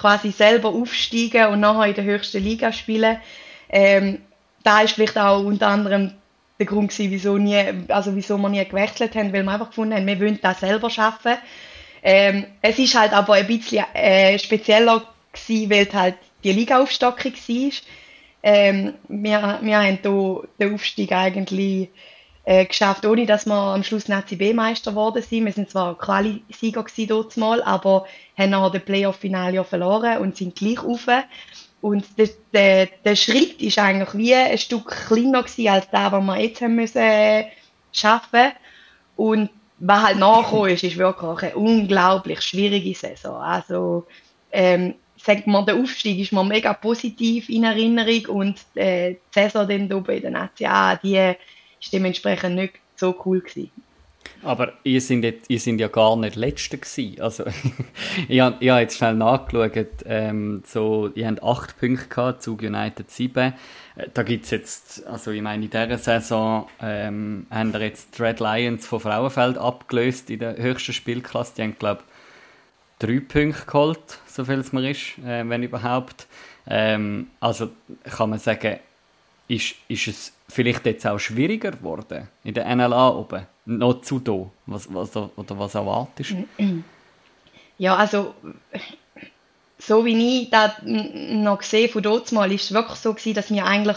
[0.00, 3.18] quasi selber aufsteigen und nachher in der höchsten Liga spielen.
[3.68, 4.22] Ähm,
[4.62, 6.14] da ist vielleicht auch unter anderem
[6.58, 9.94] der Grund gewesen, wieso, nie, also wieso wir nie gewechselt haben, weil wir einfach gefunden
[9.94, 11.34] haben, wir wollen das selber schaffen.
[12.02, 17.72] Ähm, es ist halt aber ein bisschen äh, spezieller gewesen, weil halt die Liga-Aufstockung war.
[18.42, 21.90] Ähm, wir, wir haben hier den Aufstieg eigentlich
[22.50, 25.44] äh, geschafft, ohne dass wir am Schluss NCB-Meister geworden sind.
[25.44, 30.56] Wir sind zwar Quali-Sieger dort mal, aber haben nachher den Playoff-Finale ja verloren und sind
[30.56, 31.06] gleich rauf.
[31.80, 35.56] Und der, der, der Schritt ist eigentlich wie ein Stück kleiner als
[35.90, 37.44] der, den wir jetzt haben müssen äh,
[37.92, 38.50] schaffen.
[39.14, 43.36] Und was halt nachgekommen ist, ist wirklich eine unglaublich schwierige Saison.
[43.36, 44.08] Also,
[44.50, 49.68] ähm, sagt man, der Aufstieg ist mir mega positiv in Erinnerung und äh, die Saison
[49.68, 51.36] dann oben in der NCA, die
[51.80, 53.70] ist dementsprechend nicht so cool gewesen.
[54.42, 57.20] Aber ihr sind, jetzt, ihr sind ja gar nicht Letzte gewesen.
[57.20, 57.44] Also,
[58.28, 59.88] ich habe hab jetzt schnell nachgeschaut.
[60.06, 63.54] Ähm, so, ihr habt 8 Punkte gehabt, Zug United 7.
[63.96, 68.18] Äh, Da gibt es jetzt, also ich meine, in dieser Saison ähm, haben wir jetzt
[68.18, 71.52] die Red Lions von Frauenfeld abgelöst in der höchsten Spielklasse.
[71.56, 72.02] Die haben, glaube
[73.00, 76.26] ich, 3 Punkte geholt, so viel es mir ist, äh, wenn überhaupt.
[76.66, 77.70] Ähm, also
[78.04, 78.78] kann man sagen,
[79.48, 83.46] ist, ist es vielleicht jetzt auch schwieriger geworden in der NLA oben?
[83.66, 84.46] Noch zu da?
[84.66, 86.84] Was, was, oder was erwartest du?
[87.78, 88.34] Ja, also
[89.78, 93.50] so wie ich das noch gesehen von dort mal, ist es wirklich so gewesen, dass
[93.50, 93.96] wir eigentlich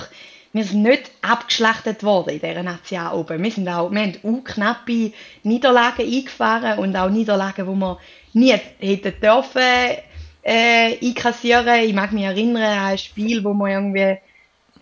[0.53, 3.43] wir sind nicht abgeschlachtet worden in dieser Nation oben.
[3.43, 5.11] Wir sind auch, wir haben auch knappe
[5.41, 7.97] Niederlagen eingefahren und auch Niederlagen, wo wir
[8.33, 9.97] nie hätten dürfen
[10.43, 11.83] äh, einkassieren.
[11.83, 14.17] Ich mag mich erinnern an ein Spiel, wo wir irgendwie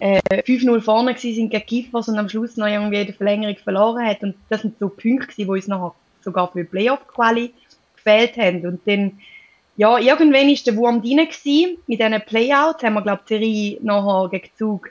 [0.02, 4.04] äh, 5-0 vorne gewesen sind gegen Giffers und am Schluss noch irgendwie in Verlängerung verloren
[4.04, 4.24] hat.
[4.24, 7.54] Und das sind so Punkte wo uns nachher sogar für die Playoff-Quali
[7.96, 8.66] gefehlt haben.
[8.66, 9.20] Und dann,
[9.78, 11.78] ja, irgendwann ist der Wurm drin gewesen.
[11.88, 14.90] In diesen Playouts haben wir, glaube ich, die Serie nachher gegen Zug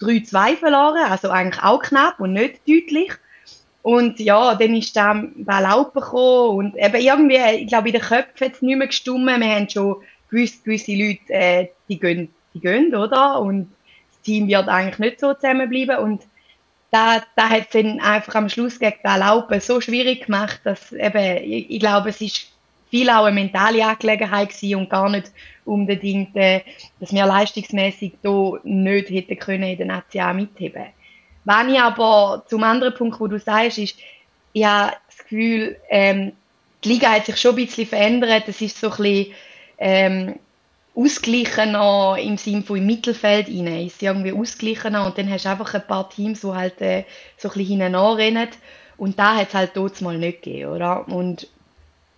[0.00, 1.10] 3-2 verloren.
[1.10, 3.10] Also eigentlich auch knapp und nicht deutlich.
[3.82, 8.02] Und ja, dann ist dann der Laub gekommen und eben irgendwie, ich glaube, in den
[8.02, 9.40] Köpfen hat es nicht mehr gestummen.
[9.40, 9.96] Wir haben schon
[10.30, 13.40] gewusst, gewisse Leute, äh, die gehen, die gehen, oder?
[13.40, 13.72] Und
[14.22, 16.22] Team wird eigentlich nicht so zusammenbleiben und
[16.90, 20.92] da, da hat es dann einfach am Schluss gegen den Laupen so schwierig gemacht, dass
[20.92, 22.52] eben, ich, ich glaube, es ist
[22.90, 25.32] viel auch eine mentale Angelegenheit gewesen und gar nicht
[25.64, 26.60] unbedingt, äh,
[27.00, 30.88] dass wir leistungsmäßig da nicht hätten können in der Nation mitheben.
[31.44, 33.96] Wenn ich aber zum anderen Punkt, wo du sagst, ist,
[34.52, 36.32] ich habe das Gefühl, ähm,
[36.84, 38.44] die Liga hat sich schon ein bisschen verändert.
[38.46, 39.34] Es ist so ein bisschen,
[39.78, 40.38] ähm,
[40.94, 43.86] ausgeglichener im Sinne von im Mittelfeld rein.
[43.86, 47.04] Ist irgendwie ausgeglichener und dann hast du einfach ein paar Teams, die halt äh,
[47.36, 48.48] so ein bisschen hinten.
[48.98, 51.08] Und da hat es halt dort mal nicht gegeben, oder?
[51.08, 51.48] Und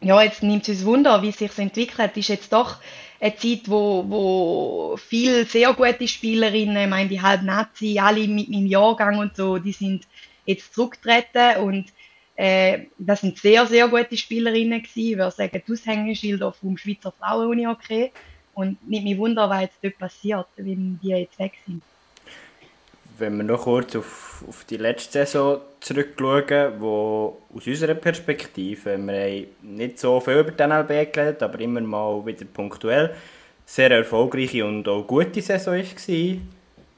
[0.00, 2.16] ja, jetzt nimmt es uns Wunder, wie es sich entwickelt.
[2.16, 2.76] Ist jetzt doch
[3.20, 8.50] eine Zeit, wo, wo viele sehr gute Spielerinnen, ich meine, die halb Nazi, alle mit
[8.50, 10.06] meinem Jahrgang und so, die sind
[10.44, 11.86] jetzt zurückgetreten und
[12.36, 15.12] äh, das sind sehr, sehr gute Spielerinnen gewesen.
[15.12, 18.10] Ich würde sagen, die Aushängeschilder vom Schweizer Frauen-Uni-Hockey.
[18.54, 21.82] Und nicht mich wundern, was jetzt dort passiert, wenn die jetzt weg sind.
[23.16, 29.14] Wenn wir noch kurz auf, auf die letzte Saison zurückschauen, wo aus unserer Perspektive, wir
[29.14, 33.14] haben nicht so viel über die NLB geredet, aber immer mal wieder punktuell,
[33.66, 35.84] sehr erfolgreiche und auch gute Saison war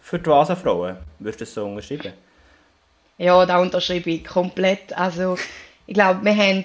[0.00, 0.96] für die Vasenfrauen.
[1.18, 2.12] Würdest du das so unterschreiben?
[3.18, 4.96] Ja, da unterschreibe ich komplett.
[4.96, 5.36] Also,
[5.86, 6.64] ich glaube, wir haben,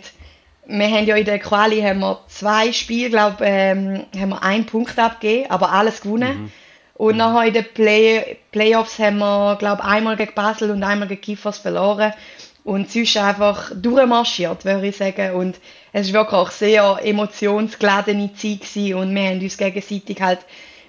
[0.67, 4.65] wir haben ja in der Quali haben wir zwei Spiele, glaube ähm, haben wir einen
[4.65, 6.43] Punkt abgegeben, aber alles gewonnen.
[6.43, 6.52] Mhm.
[6.93, 7.17] Und mhm.
[7.17, 11.58] nachher in den Play Playoffs haben wir, glaube einmal gegen Basel und einmal gegen Kiffers
[11.58, 12.13] verloren.
[12.63, 15.34] Und sonst einfach durchmarschiert, würde ich sagen.
[15.34, 15.60] Und
[15.93, 18.93] es war wirklich auch sehr emotionsgeladene Zeit gewesen.
[18.93, 20.39] und wir haben uns gegenseitig halt,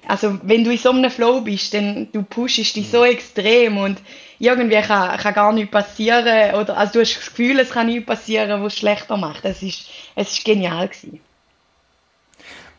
[0.09, 3.11] also wenn du in so einem Flow bist, dann du pushst dich so mhm.
[3.11, 4.01] extrem und
[4.39, 8.07] irgendwie kann, kann gar nichts passieren oder also du hast das Gefühl, es kann nichts
[8.07, 9.45] passieren, was es schlechter macht.
[9.45, 11.21] Es ist, es ist genial gewesen.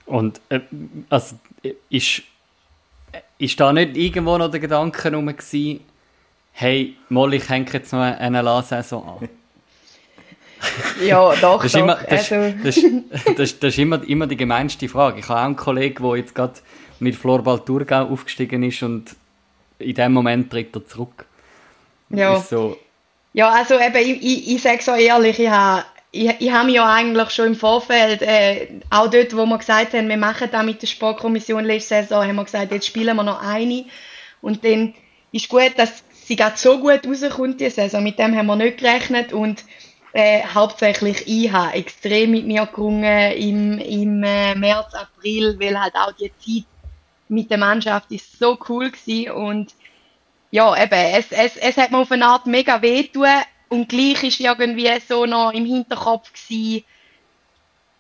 [0.06, 0.60] Und äh,
[1.10, 1.38] also
[1.90, 2.24] ist,
[3.38, 5.80] ist da nicht irgendwo noch der Gedanke rum gewesen,
[6.52, 9.30] hey, Molly, ich hänge jetzt noch eine La-Saison an?
[11.06, 11.82] ja, doch, das ist, doch.
[11.82, 12.58] Immer, das, also.
[12.64, 12.76] das,
[13.36, 15.20] das, das, ist immer, immer die gemeinste Frage.
[15.20, 16.54] Ich habe auch einen Kollegen, der jetzt gerade
[17.04, 19.16] mit Florball Thurgau aufgestiegen ist und
[19.80, 21.26] in dem Moment tritt er zurück.
[22.10, 22.40] Ja.
[22.40, 22.78] So.
[23.34, 26.76] Ja, also eben, ich, ich, ich sage so ehrlich, ich habe ich, ich habe mich
[26.76, 30.62] ja eigentlich schon im Vorfeld, äh, auch dort, wo wir gesagt haben, wir machen da
[30.62, 33.86] mit der Sportkommission letzte Saison, haben wir gesagt, jetzt spielen wir noch eine.
[34.40, 34.94] Und dann
[35.32, 38.04] ist gut, dass sie gerade so gut rauskommt, die Saison.
[38.04, 39.66] Mit dem haben wir nicht gerechnet und
[40.14, 45.96] äh, hauptsächlich ich habe extrem mit mir gerungen im, im äh, März, April, weil halt
[45.96, 46.68] auch die Zeit
[47.34, 49.74] mit der Mannschaft ist so cool gewesen und
[50.52, 53.28] ja, eben, es, es, es hat mir auf eine Art mega wehtun
[53.70, 56.84] und gleich ist irgendwie so noch im Hinterkopf gewesen,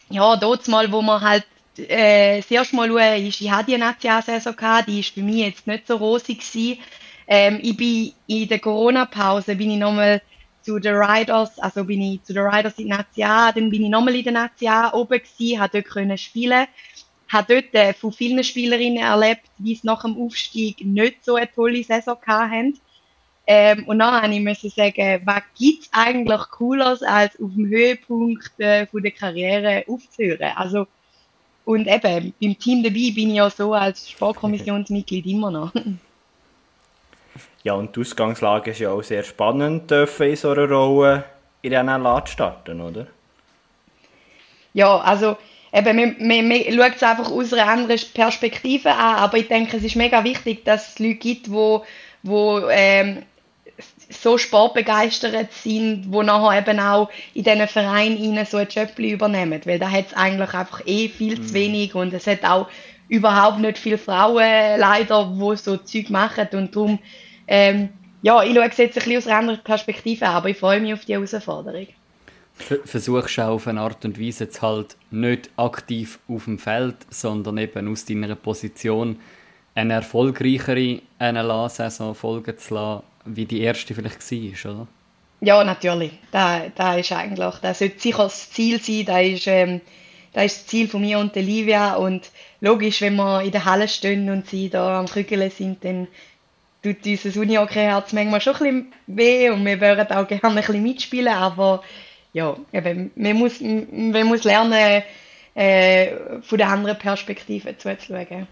[0.09, 1.45] ja, dort mal, wo man halt
[1.77, 5.37] äh, das erste Mal schauen, ist, ich hatte die Nationalsaison gehabt, die ist für mich
[5.37, 6.79] jetzt nicht so rosig gewesen.
[7.27, 10.21] Ähm, ich bin in der Corona-Pause, bin ich nochmal
[10.61, 14.15] zu den Riders, also bin ich zu den Riders in Natia, dann bin ich nochmal
[14.15, 16.67] in der Natia oben gewesen, habe dort können spielen
[17.33, 21.51] habe dort äh, von vielen Spielerinnen erlebt, die es nach dem Aufstieg nicht so eine
[21.51, 22.79] tolle Saison hatten.
[23.45, 28.57] Ähm, und dann musste ich sagen, was gibt es eigentlich Cooleres, als auf dem Höhepunkt
[28.59, 30.53] äh, von der Karriere aufzuhören?
[30.55, 30.87] Also,
[31.65, 35.73] und eben, beim Team dabei bin ich ja so als Sportkommissionsmitglied immer noch.
[37.63, 41.23] Ja, und die Ausgangslage ist ja auch sehr spannend, dürfen in so einer Rolle
[41.61, 43.07] in einer zu starten, oder?
[44.73, 45.37] Ja, also
[45.73, 49.77] eben, man, man, man schaut es einfach aus einer anderen Perspektive an, aber ich denke,
[49.77, 51.83] es ist mega wichtig, dass es Leute gibt, wo,
[52.21, 53.23] wo ähm,
[54.09, 59.79] so sportbegeistert sind, wo nachher eben auch in diesen Vereinen so ein Job übernehmen, weil
[59.79, 61.47] da hat es eigentlich einfach eh viel mhm.
[61.47, 62.67] zu wenig und es hat auch
[63.09, 66.99] überhaupt nicht viele Frauen leider, wo so Zeug machen und darum,
[67.47, 67.89] ähm,
[68.21, 70.79] ja, ich schaue es jetzt ein bisschen aus einer anderen Perspektive an, aber ich freue
[70.79, 71.87] mich auf die Herausforderung
[72.63, 77.57] versuchst auch auf eine Art und Weise jetzt halt nicht aktiv auf dem Feld, sondern
[77.57, 79.19] eben aus deiner Position
[79.75, 84.87] eine erfolgreichere NLA-Saison folgen zu lassen, wie die erste vielleicht war, oder?
[85.41, 86.11] Ja, natürlich.
[86.31, 89.81] Da, da ist eigentlich, das sollte sicher das Ziel sein, da ist, ähm,
[90.31, 93.65] das ist das Ziel von mir und der Livia und logisch, wenn wir in der
[93.65, 96.07] Halle stehen und sie da am Krügeln sind, dann
[96.81, 100.83] tut unser Uni-Herz manchmal schon ein bisschen weh und wir würden auch gerne ein bisschen
[100.83, 101.83] mitspielen, aber
[102.33, 105.03] ja, eben, man, muss, man muss lernen,
[105.55, 108.47] äh, von der anderen Perspektive zuzuschauen.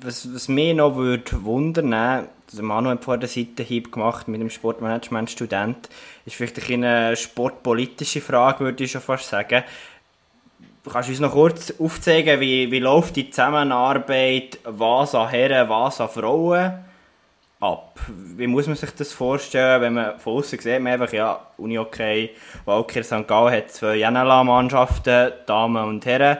[0.00, 4.40] Was, was mich noch würde wundern, also Manu hat vor der Seite Hieb gemacht mit
[4.40, 5.88] dem Sportmanagement-Student,
[6.26, 9.62] ist vielleicht eine sportpolitische Frage, würde ich schon fast sagen.
[10.90, 16.00] Kannst du uns noch kurz aufzeigen, wie, wie läuft die Zusammenarbeit, was an Herren, was
[16.00, 16.89] an Frauen?
[17.60, 17.98] Ab?
[18.08, 22.30] Wie muss man sich das vorstellen, wenn man von außen sieht, man einfach, ja, Uni-Okay,
[22.64, 23.26] Walker St.
[23.28, 26.38] Gallen hat zwei Janela-Mannschaften, Damen und Herren.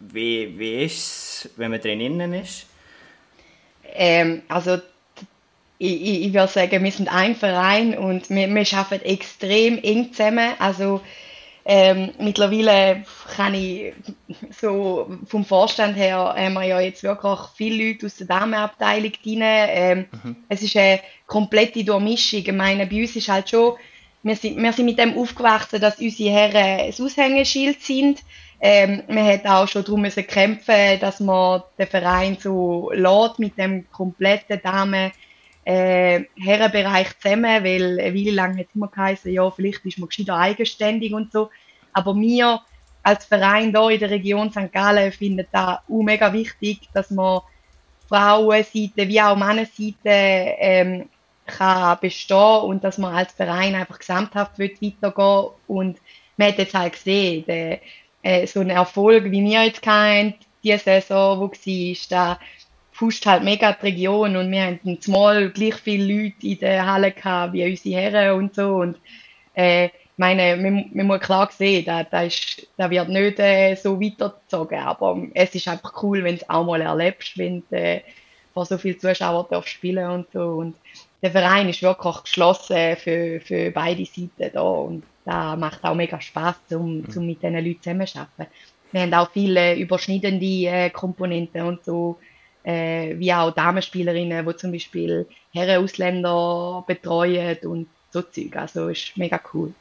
[0.00, 2.66] Wie, wie ist es, wenn man drinnen ist?
[3.94, 4.78] Ähm, also,
[5.78, 10.12] ich, ich, ich würde sagen, wir sind ein Verein und wir, wir arbeiten extrem eng
[10.12, 10.54] zusammen.
[10.58, 11.00] Also,
[11.70, 13.04] Ähm, mittlerweile
[13.36, 13.92] kann ich
[14.58, 19.42] so vom Vorstand her haben wir ja jetzt wirklich viele Leute aus der Damenabteilung drin.
[19.42, 20.36] Ähm, mhm.
[20.48, 22.40] Es ist eine komplette Durchmischung.
[22.40, 23.74] Ich meine, bei uns ist halt schon,
[24.22, 28.20] wir sind, wir sind mit dem aufgewachsen, dass unsere Herren ein Aushängeschild sind.
[28.62, 33.58] Ähm, man hat auch schon darum müssen kämpfen, dass man den Verein so lädt mit
[33.58, 35.12] dem kompletten Damen
[35.68, 40.38] äh, Herrenbereich zusammen, weil eine Weile lang hat immer geheißen, ja, vielleicht ist man gescheiter
[40.38, 41.50] eigenständig und so.
[41.92, 42.62] Aber wir
[43.02, 44.72] als Verein hier in der Region St.
[44.72, 47.42] Gallen finden da auch mega wichtig, dass man
[48.08, 51.10] Frauenseite wie auch Männerseite ähm,
[51.44, 55.98] kann bestehen und dass man als Verein einfach gesamthaft weitergehen und
[56.38, 57.80] man hat jetzt halt gesehen, der,
[58.22, 60.32] äh, so ein Erfolg, wie wir jetzt kennen,
[60.64, 61.50] die Saison, wo
[62.10, 62.38] war,
[62.98, 67.12] pusht halt mega die Region und wir haben zumal gleich viele Leute in der Halle
[67.12, 68.76] gehabt, wie unsere Herren und so.
[68.76, 68.98] Und
[69.54, 74.00] äh, meine, man, man muss klar sehen, da, da, ist, da wird nicht äh, so
[74.00, 78.00] weitergezogen, aber es ist einfach cool, wenn du es auch mal erlebst, wenn du äh,
[78.52, 80.56] vor so vielen Zuschauern darfst spielen und so.
[80.56, 80.74] Und
[81.22, 84.60] der Verein ist wirklich geschlossen für, für beide Seiten da.
[84.60, 88.52] Und da macht auch mega Spaß, um, um mit diesen Leuten zusammenzuarbeiten.
[88.90, 92.18] Wir haben auch viele überschneidende äh, Komponenten und so,
[92.68, 98.56] äh, wie auch Damenspielerinnen, die zum Beispiel Herren-Ausländer betreuen und so Zeug.
[98.56, 99.72] Also ist mega cool.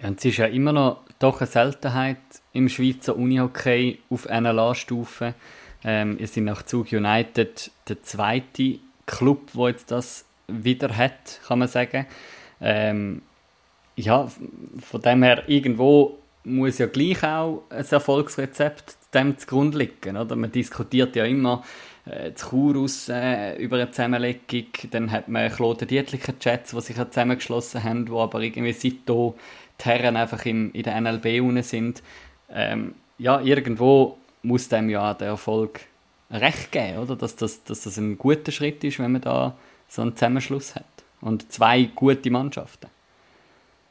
[0.00, 2.18] Ja, und es ist ja immer noch doch eine Seltenheit
[2.52, 5.34] im Schweizer Unihockey auf NLA-Stufe.
[5.82, 11.58] Ähm, ihr seid nach Zug United der zweite Club, wo jetzt das wieder hat, kann
[11.58, 12.06] man sagen.
[12.60, 13.22] Ähm,
[13.96, 14.30] ja,
[14.80, 20.16] von dem her, irgendwo muss ja gleich auch ein Erfolgsrezept dem zugrunde liegen.
[20.16, 20.36] Oder?
[20.36, 21.64] Man diskutiert ja immer
[22.10, 26.96] äh, zu Chorus äh, über eine Zusammenlegung, dann hat man Claude Dietlicher Chats, die sich
[26.96, 29.34] zusammengeschlossen haben, die aber irgendwie seitdem
[29.80, 32.02] die Herren einfach im, in der NLB unten sind.
[32.50, 35.80] Ähm, ja, irgendwo muss dem ja der Erfolg
[36.30, 37.16] recht geben, oder?
[37.16, 39.54] Dass das, dass das ein guter Schritt ist, wenn man da
[39.88, 40.84] so einen Zusammenschluss hat.
[41.20, 42.88] Und zwei gute Mannschaften.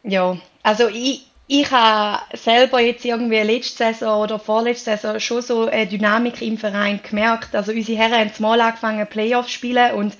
[0.03, 5.67] Ja, also ich, ich habe selber jetzt irgendwie letzte Saison oder vorletzte Saison schon so
[5.67, 7.55] eine Dynamik im Verein gemerkt.
[7.55, 10.17] Also unsere Herren haben mal angefangen Playoffs zu spielen und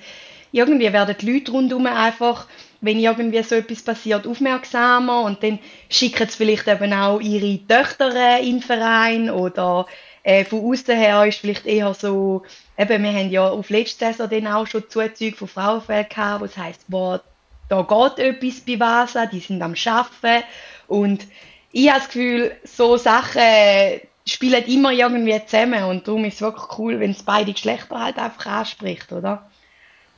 [0.52, 2.46] irgendwie werden die Leute rundherum einfach,
[2.80, 5.58] wenn irgendwie so etwas passiert, aufmerksamer und dann
[5.90, 9.86] schicken sie vielleicht eben auch ihre Töchter in den Verein oder
[10.22, 12.42] äh, von außen her ist vielleicht eher so,
[12.78, 16.44] eben, wir haben ja auf letzte Saison dann auch schon Zuzüge von Frauenfeld gehabt, wo
[16.46, 17.22] es heisst, boah,
[17.68, 20.44] da geht etwas bei Vasa, die sind am Arbeiten
[20.88, 21.26] und
[21.70, 26.78] ich habe das Gefühl, so Sachen spielen immer irgendwie zusammen und darum ist es wirklich
[26.78, 29.48] cool, wenn es beide Geschlechter halt einfach anspricht, oder?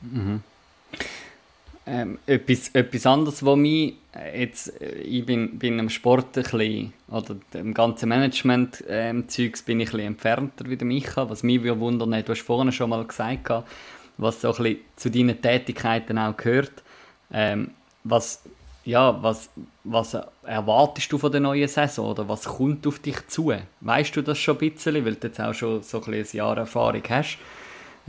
[0.01, 0.41] Mhm.
[1.85, 6.43] Ähm, etwas, etwas anderes, was mich äh, jetzt, äh, ich bin, bin im Sport ein
[6.43, 11.29] bisschen, oder im ganzen Management ähm, Zeugs bin ich ein bisschen entfernter wie der Micha,
[11.29, 13.51] was mich wundern, du hast vorhin schon mal gesagt,
[14.17, 16.83] was so ein bisschen zu deinen Tätigkeiten auch gehört.
[17.33, 17.71] Ähm,
[18.03, 18.43] was,
[18.83, 19.49] ja, was,
[19.83, 23.53] was erwartest du von der neuen Saison oder was kommt auf dich zu?
[23.81, 26.57] Weißt du das schon ein bisschen, weil du jetzt auch schon so ein, ein Jahr
[26.57, 27.37] Erfahrung hast?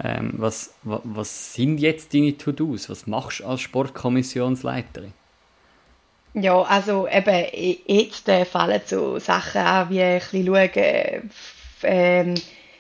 [0.03, 2.89] Ähm, was, was, sind jetzt deine To-Dos?
[2.89, 5.13] Was machst du als Sportkommissionsleiterin?
[6.35, 7.47] Ja, also eben
[7.87, 11.31] jetzt äh, fallen so Sachen an, wie ein bisschen schauen,
[11.83, 12.35] ähm,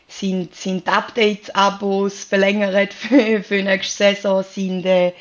[0.08, 5.12] sind, sind Updates-Abos verlängert für, für nächste Saison, sind äh,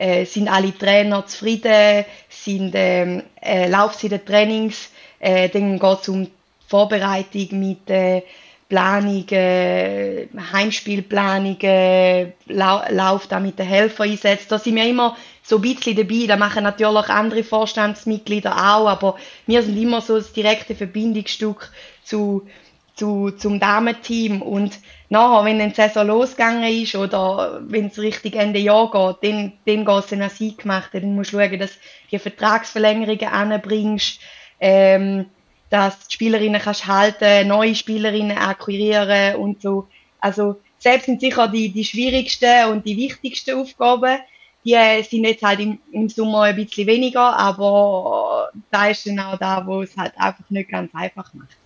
[0.00, 5.98] äh, sind alle Trainer zufrieden, sind ähm, äh, laufen in den Trainings, äh, dann geht
[6.00, 6.26] es um
[6.66, 8.22] Vorbereitung mit äh,
[8.70, 14.50] Planungen, Heimspielplanungen, lau läuft auch mit den Helfern einsetzt.
[14.50, 16.26] Da sind wir immer so ein bisschen dabei.
[16.28, 21.70] Da machen natürlich andere Vorstandsmitglieder auch, aber wir sind immer so das direkte Verbindungsstück
[22.04, 22.46] zu,
[22.94, 24.78] zu, zum Damenteam und
[25.10, 29.52] nachher, wenn dann die Saison losgegangen ist oder wenn es richtig Ende Jahr geht, dann,
[29.66, 30.90] dann geht es dann an sie gemacht.
[30.92, 31.72] Dann musst du schauen, dass
[32.10, 34.20] du Vertragsverlängerungen anbringst,
[34.60, 35.26] ähm,
[35.68, 39.88] dass die Spielerinnen kannst halten, neue Spielerinnen akquirieren und so.
[40.20, 44.18] Also selbst sind sicher die, die schwierigsten und die wichtigsten Aufgaben.
[44.64, 49.38] Die sind jetzt halt im, im Sommer ein bisschen weniger, aber da ist dann auch
[49.38, 51.56] da, wo es halt einfach nicht ganz einfach macht.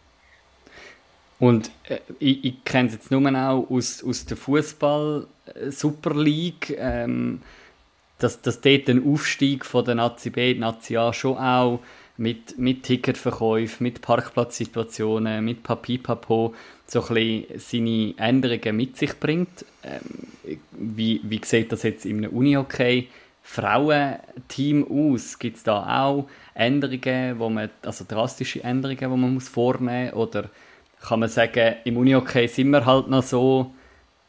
[1.45, 5.26] Und äh, ich, ich kenne es jetzt nur auch aus, aus der Fußball
[5.68, 7.42] Super League, ähm,
[8.16, 11.80] dass, dass dort ein Aufstieg von der Nazi B, Nazi A schon auch
[12.16, 16.55] mit, mit Ticketverkäufen, mit Parkplatzsituationen, mit Papipapo
[16.86, 19.66] so ein seine Änderungen mit sich bringt.
[19.82, 23.09] Ähm, wie, wie sieht das jetzt im Unihockey
[23.42, 25.38] Frauenteam aus?
[25.38, 30.30] Gibt es da auch Änderungen, wo man, also drastische Änderungen, die man muss vornehmen muss?
[31.07, 33.72] Kann man sagen, im Unihockey sind wir halt noch so,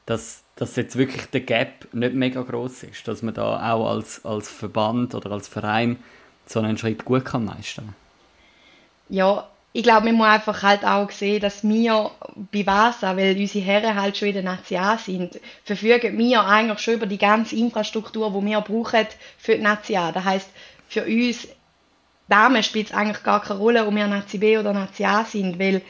[0.06, 4.24] dass, dass jetzt wirklich der Gap nicht mega groß ist, dass man da auch als,
[4.26, 5.98] als Verband oder als Verein
[6.46, 7.96] so einen Schritt gut kann meistern
[9.10, 12.12] Ja, ich glaube, man muss einfach halt auch sehen, dass wir
[12.52, 16.94] bei Vasa, weil unsere Herren halt schon in der Nation sind, verfügen wir eigentlich schon
[16.94, 19.08] über die ganze Infrastruktur, die wir brauchen
[19.38, 20.14] für die Nation.
[20.14, 20.50] Das heisst,
[20.88, 21.48] für uns
[22.28, 25.60] Damen spielt es eigentlich gar keine Rolle, ob wir Nazi B oder Nazi A sind,
[25.60, 25.82] weil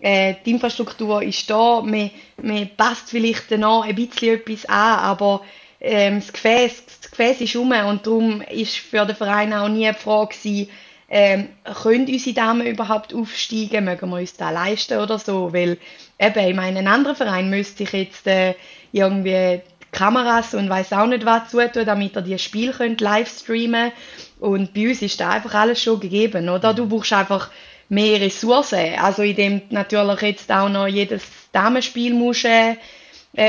[0.00, 2.10] äh, die Infrastruktur ist da, man,
[2.42, 5.42] man passt vielleicht noch ein bisschen etwas an, aber
[5.80, 9.86] ähm, das, Gefäß, das Gefäß ist um und darum ist für den Verein auch nie
[9.86, 10.68] die Frage gewesen,
[11.12, 11.48] ähm,
[11.82, 15.76] können unsere Damen überhaupt aufsteigen, mögen wir uns das leisten oder so, weil
[16.18, 18.54] eben, ich meine, ein anderer Verein müsste sich jetzt äh,
[18.92, 23.90] irgendwie Kameras und weiß auch nicht was zutun, damit er die Spiel könnt live streamen
[24.38, 26.74] und bei uns ist da einfach alles schon gegeben, oder?
[26.74, 27.50] Du brauchst einfach
[27.90, 31.22] mehr Ressourcen, also indem natürlich jetzt auch noch jedes
[31.52, 32.76] Damenspiel musst, äh,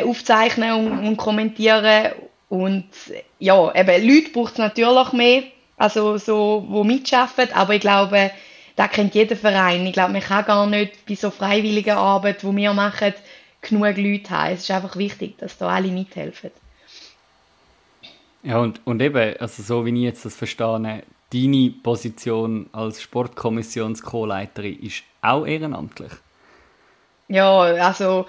[0.04, 2.12] aufzeichnen und, und kommentieren
[2.50, 2.90] und
[3.40, 5.44] ja, eben Leute braucht es natürlich mehr,
[5.78, 8.32] also so, wo mitschaffen, aber ich glaube,
[8.76, 9.86] da kennt jeder Verein.
[9.86, 13.14] Ich glaube, man kann gar nicht bei so freiwilliger Arbeit, wo wir machen,
[13.62, 14.54] genug Leute haben.
[14.54, 16.52] Es ist einfach wichtig, dass da alle mithelfen.
[18.44, 21.04] Ja, und, und eben, also so wie ich jetzt das verstehe,
[21.34, 26.12] deine Position als Sportkommissions-Co-Leiterin ist auch ehrenamtlich.
[27.28, 28.26] Ja, also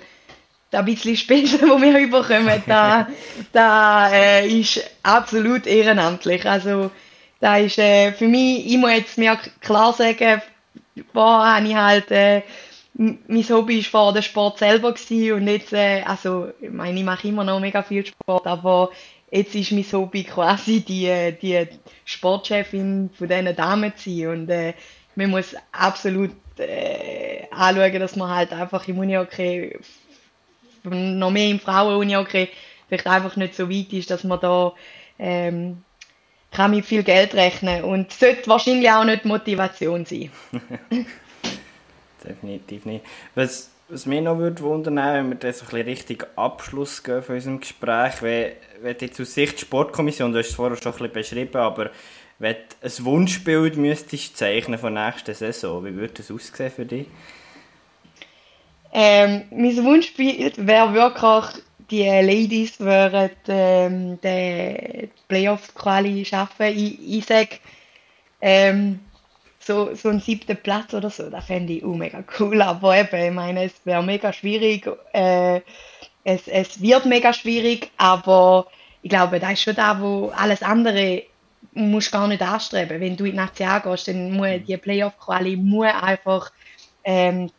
[0.70, 3.08] ein bisschen Spesen, die wir überkommen, da,
[3.52, 6.46] da äh, ist absolut ehrenamtlich.
[6.46, 6.90] Also
[7.40, 10.40] da ist äh, für mich, ich muss jetzt mir klar sagen,
[11.12, 12.42] vorher habe ich halt, äh,
[12.94, 17.04] mein Hobby war vor der Sport selber gewesen und jetzt, äh, also, ich meine, ich
[17.04, 18.90] mache immer noch mega viel Sport, aber
[19.32, 21.66] jetzt ist mein Hobby quasi die, die
[22.04, 24.74] Sportchefin von diesen Damen zu sein und äh,
[25.16, 29.78] man muss absolut äh, anschauen, dass man halt einfach im Unihockey,
[30.84, 32.48] noch mehr im Frauen-Unihockey,
[32.88, 34.74] vielleicht einfach nicht so weit ist, dass man da
[35.18, 35.82] ähm,
[36.50, 40.30] kann mit viel Geld rechnen und sollte wahrscheinlich auch nicht Motivation sein.
[42.24, 43.04] Definitiv nicht.
[43.34, 47.34] Was, was mich noch würde wundern, wenn wir das so ein Richtung Abschluss gehen von
[47.34, 51.12] unserem Gespräch, wenn, wenn jetzt aus Sicht Sportkommission, du hast es vorher schon ein bisschen
[51.12, 51.90] beschrieben, aber
[52.38, 56.86] wenn du ein Wunschbild müsstest zeichnen von der nächsten Saison, wie würde das aussehen für
[56.86, 57.06] dich?
[58.94, 66.66] Ähm, mein Wunschbild wäre wirklich die Ladies würden ähm, den Playoff-Quali schaffen.
[66.68, 67.58] Ich, ich sage,
[68.40, 69.00] ähm,
[69.64, 72.60] so, so ein siebter Platz oder so, das fände ich auch mega cool.
[72.62, 74.88] Aber eben, ich meine, es wäre mega schwierig.
[75.12, 75.60] Äh,
[76.24, 78.66] es, es wird mega schwierig, aber
[79.02, 81.24] ich glaube, das ist schon da, wo alles andere
[81.72, 83.00] musst gar nicht anstreben.
[83.00, 86.52] Wenn du in die Nation gehst, dann muss die Playoff-Quali einfach
[87.04, 87.50] ähm,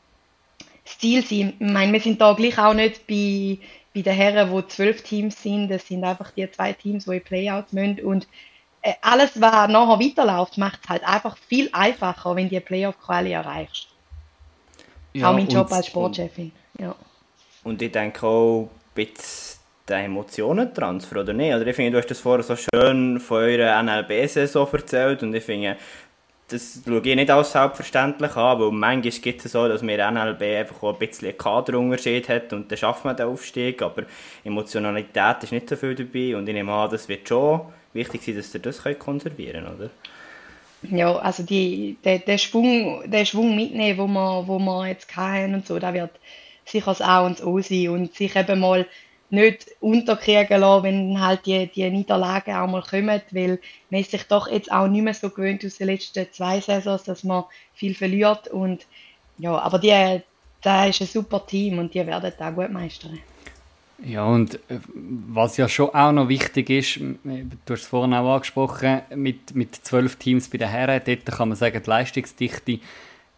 [0.85, 1.53] das Ziel sein.
[1.59, 3.59] Ich meine, wir sind da gleich auch nicht bei
[3.93, 7.23] bei den Herren, wo zwölf Teams sind, das sind einfach die zwei Teams, die in
[7.23, 7.99] Playouts müssen.
[7.99, 8.27] Und
[9.01, 13.87] alles, was nachher weiterläuft, macht es halt einfach viel einfacher, wenn du die Playoff-Quali erreichst.
[15.13, 16.51] Ja, auch mein Job als Sportchefin.
[16.79, 16.95] Ja.
[17.63, 21.53] Und ich denke auch ein bisschen der Emotionentransfer, oder nicht?
[21.53, 25.43] Oder ich finde, du hast das vorher so schön von eurer NLB-Saison erzählt und ich
[25.43, 25.77] finde,
[26.47, 30.41] das schaue ich nicht als selbstverständlich an, weil manchmal gibt es so, dass mir NLB
[30.41, 34.03] einfach auch ein bisschen einen Kaderunterschied hat und dann schafft man den Aufstieg, aber
[34.43, 37.61] Emotionalität ist nicht so viel dabei und ich nehme an, das wird schon
[37.93, 39.89] wichtig sein, dass ihr das konservieren könnt, oder?
[40.83, 45.55] Ja, also die, der, der, Schwung, der Schwung mitnehmen, wo wir, wo wir jetzt hatten
[45.55, 46.11] und so, da wird
[46.65, 48.85] sicher das A und das O sein und sich eben mal
[49.29, 54.23] nicht unterkriegen lassen, wenn halt die, die Niederlagen auch mal kommen, weil man ist sich
[54.23, 57.95] doch jetzt auch nicht mehr so gewöhnt aus den letzten zwei Saisons, dass man viel
[57.95, 58.85] verliert und
[59.39, 60.21] ja, aber die,
[60.61, 63.19] da ist ein super Team und die werden da gut meistern.
[64.05, 68.35] Ja, und äh, was ja schon auch noch wichtig ist, du hast es vorhin auch
[68.35, 72.79] angesprochen, mit, mit zwölf Teams bei den Herren, dort kann man sagen, die Leistungsdichte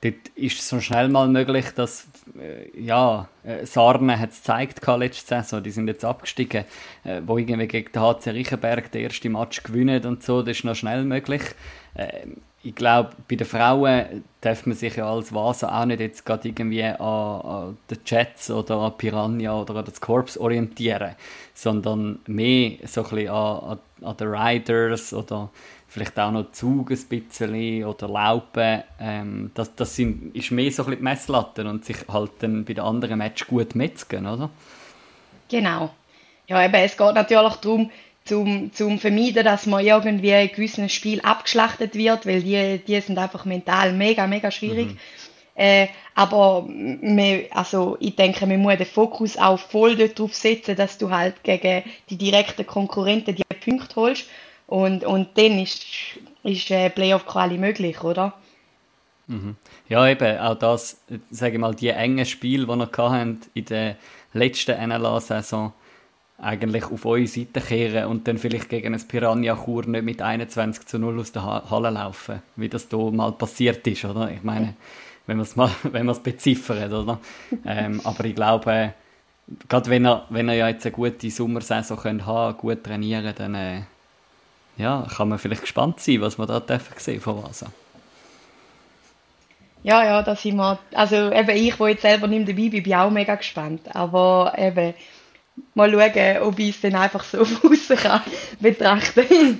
[0.06, 2.08] dort ist es so schnell mal möglich, dass
[2.39, 6.66] äh, ja, äh, Sarne hat es gezeigt letzte Saison, die sind jetzt abgestiegen,
[7.03, 10.64] äh, wo irgendwie gegen den HC Riechenberg den ersten Match gewinnen und so, das ist
[10.64, 11.41] noch schnell möglich.
[12.66, 16.47] Ich glaube, bei den Frauen darf man sich ja als Vasa auch nicht jetzt gerade
[16.47, 21.16] irgendwie an, an den Jets oder an Piranha oder an das Korps orientieren,
[21.53, 25.51] sondern mehr so ein bisschen an, an, an den Riders oder
[25.88, 28.82] vielleicht auch noch Zug ein bisschen oder Laupen.
[28.99, 32.66] Ähm, das das sind, ist mehr so ein bisschen die Messlatte und sich halt dann
[32.66, 34.49] bei den anderen Matches gut metzgen, oder?
[35.49, 35.91] Genau.
[36.47, 37.91] Ja, eben, es geht natürlich darum,
[38.26, 43.18] zum, zum vermeiden, dass man irgendwie in gewissen Spiel abgeschlachtet wird, weil die, die sind
[43.18, 44.88] einfach mental mega, mega schwierig.
[44.88, 44.98] Mhm.
[45.56, 50.98] Äh, aber wir, also ich denke, man muss den Fokus auch voll darauf setzen, dass
[50.98, 54.26] du halt gegen die direkten Konkurrenten die Punkte holst.
[54.68, 55.86] Und, und dann ist,
[56.44, 58.34] ist äh, Playoff-Quali möglich, oder?
[59.28, 59.56] Mhm.
[59.88, 61.00] Ja, eben, auch das,
[61.30, 63.96] sage ich mal, die engen Spiele, die wir hatten in der
[64.34, 65.74] letzten NLA-Saison,
[66.38, 70.86] eigentlich auf eure Seite kehren und dann vielleicht gegen ein Piranha Chur nicht mit 21
[70.86, 74.30] zu 0 aus der Halle laufen, wie das da mal passiert ist, oder?
[74.32, 74.76] Ich meine,
[75.28, 77.20] wenn man es mal, wenn man beziffert, oder?
[77.66, 78.94] ähm, aber ich glaube,
[79.70, 83.56] gerade wenn er, wenn er ja jetzt eine gute Sommersaison könnt haben, gut trainieren, dann
[83.56, 83.82] äh,
[84.78, 87.68] ja, kann man vielleicht gespannt sein, was man da dürfen sehen von Vasa.
[89.84, 92.94] Ja, ja, da sind wir, also eben ich, wo jetzt selber nicht dabei bin, bin
[92.96, 94.96] auch mega gespannt, aber eben,
[95.74, 98.22] mal schauen, ob ich es dann einfach so von außen kann
[98.60, 99.60] betrachten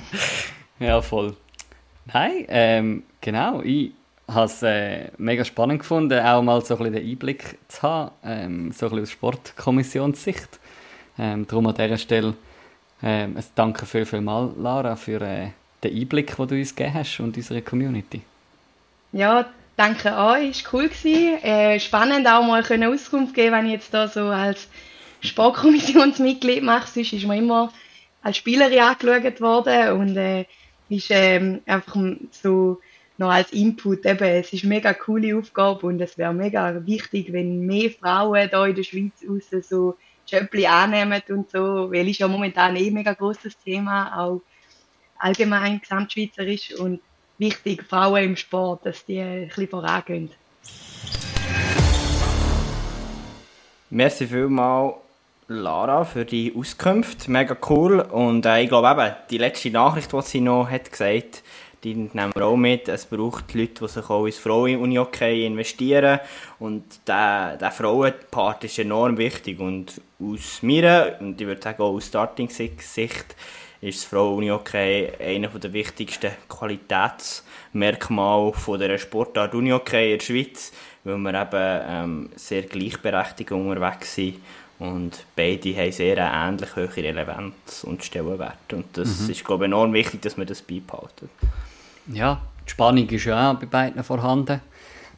[0.78, 1.36] Ja, voll.
[2.12, 3.92] Nein, ähm, genau, ich
[4.26, 8.10] habe es äh, mega spannend gefunden, auch mal so ein bisschen den Einblick zu haben,
[8.24, 10.58] ähm, so ein bisschen aus Sportkommissionssicht.
[11.18, 12.34] Ähm, darum an dieser Stelle
[13.02, 15.48] ähm, ein Danke viel, viel mal, Lara, für äh,
[15.82, 18.22] den Einblick, den du uns gegeben hast und unsere Community.
[19.12, 19.46] Ja,
[19.76, 20.88] danke euch, es war cool.
[20.88, 21.42] Gewesen.
[21.42, 24.68] Äh, spannend auch mal können Auskunft geben, wenn ich jetzt da so als
[25.20, 26.88] Sportkommissionsmitglied mache.
[26.90, 27.72] Sonst ist man immer
[28.22, 30.46] als Spielerin angeschaut worden und äh,
[30.88, 31.96] ist ähm, einfach
[32.30, 32.80] so
[33.20, 37.32] noch als Input eben, es ist eine mega coole Aufgabe und es wäre mega wichtig,
[37.32, 39.96] wenn mehr Frauen da in der Schweiz raus so
[40.26, 44.40] Jobli annehmen und so, weil es ja momentan eh ein mega großes Thema, auch
[45.18, 47.00] allgemein gesamtschweizerisch und
[47.36, 50.30] wichtig, Frauen im Sport, dass die ein bisschen vorangehen.
[53.90, 54.94] Merci vielmals,
[55.50, 57.30] Lara, für die Auskünfte.
[57.30, 58.00] Mega cool.
[58.00, 61.42] Und äh, ich glaube eben, die letzte Nachricht, die sie noch hat gesagt
[61.82, 62.88] die nehmen wir auch mit.
[62.88, 66.20] Es braucht Leute, die sich auch ins Frauen-Uni-Hockey investieren.
[66.58, 69.58] Und der, der Frauenpart ist enorm wichtig.
[69.60, 73.34] Und aus meiner, und ich würde sagen auch aus Starting-Sicht,
[73.80, 80.72] ist das Frauen-Unihockey einer der wichtigsten Qualitätsmerkmale von der Sportart Unihockey in der Schweiz,
[81.02, 84.36] weil wir eben ähm, sehr gleichberechtigt unterwegs sind
[84.80, 89.30] und beide haben sehr ähnlich hohe Relevanz und Stellenwert und das mhm.
[89.30, 91.30] ist glaube ich enorm wichtig, dass wir das beibehalten.
[92.12, 94.60] Ja, die Spannung ist ja auch bei beiden vorhanden.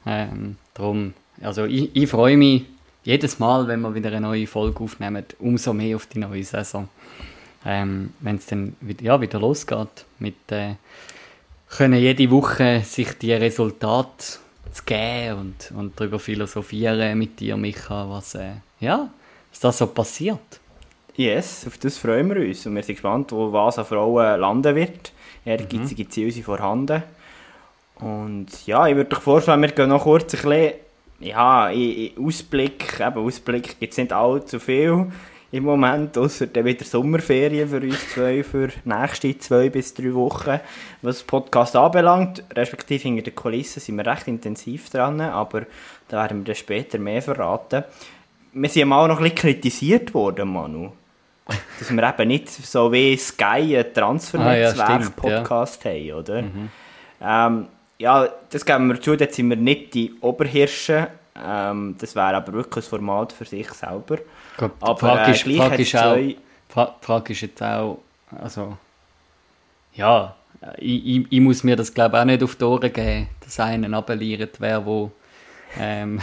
[0.04, 2.64] Ähm, darum, also ich, ich freue mich
[3.04, 6.88] jedes Mal, wenn wir wieder eine neue Folge aufnehmen, umso mehr auf die neue Saison
[7.64, 10.74] ähm, wenn es dann wieder, ja, wieder losgeht, mit äh,
[11.68, 14.24] können jede Woche sich die Resultate
[14.72, 19.08] zu geben und, und darüber philosophieren mit dir, Micha, was, äh, ja,
[19.52, 20.60] was da so passiert.
[21.14, 24.74] Yes, auf das freuen wir uns und wir sind gespannt, wo was an Frauen landen
[24.74, 25.12] wird.
[25.44, 26.10] Ehrgeizige mhm.
[26.10, 27.02] Ziele sind vorhanden.
[27.96, 30.72] Und ja, ich würde euch vorschlagen, wir gehen noch kurz ein bisschen,
[31.20, 31.70] ja,
[32.18, 35.12] Ausblick, eben Ausblick gibt es nicht allzu viel
[35.52, 40.14] im Moment, außer dann wieder Sommerferien für uns zwei, für die nächsten zwei bis drei
[40.14, 40.58] Wochen.
[41.02, 45.66] Was das Podcast anbelangt, respektive hinter den Kulissen, sind wir recht intensiv dran, aber
[46.08, 47.84] da werden wir dann später mehr verraten.
[48.52, 50.92] Wir sind mal noch ein bisschen kritisiert worden, Manu.
[51.78, 56.42] Dass wir eben nicht so wie Sky ein Transfernetzwerk-Podcast ah, ja, haben, oder?
[56.42, 56.70] Mhm.
[57.20, 57.66] Ähm,
[57.98, 61.08] ja, das geben wir zu, jetzt sind wir nicht die Oberhirsche.
[61.34, 64.18] Ähm, das wäre aber wirklich ein Format für sich selber.
[64.56, 66.16] Glaub, aber Frage äh, ist, äh, Frage ist auch,
[66.68, 67.98] Fra Frage ist jetzt auch,
[68.40, 68.76] also,
[69.94, 70.34] ja,
[70.78, 73.94] ich, ich, ich muss mir das glaube auch nicht auf die Ohren geben, dass einen
[73.94, 75.10] abeliert, wer wo
[75.78, 76.20] ähm,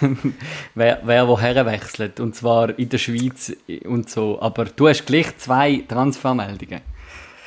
[0.74, 5.36] wer, wer woher wechselt und zwar in der Schweiz und so, aber du hast gleich
[5.38, 6.80] zwei Transfermeldungen.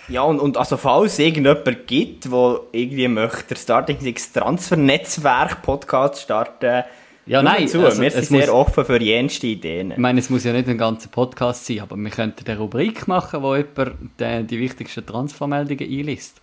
[0.08, 4.76] Ja, und, und also falls es irgendjemand gibt, der irgendwie möchte, der Starting Six Transfer
[4.76, 6.84] Netzwerk Podcast starten
[7.30, 7.86] ja, nein, zu.
[7.86, 9.92] Also, wir sind sehr muss, offen für jenste Ideen.
[9.92, 13.08] Ich meine, es muss ja nicht ein ganzer Podcast sein, aber wir könnten eine Rubrik
[13.08, 16.42] machen, wo jemand die, die wichtigsten Transfermeldungen einliest.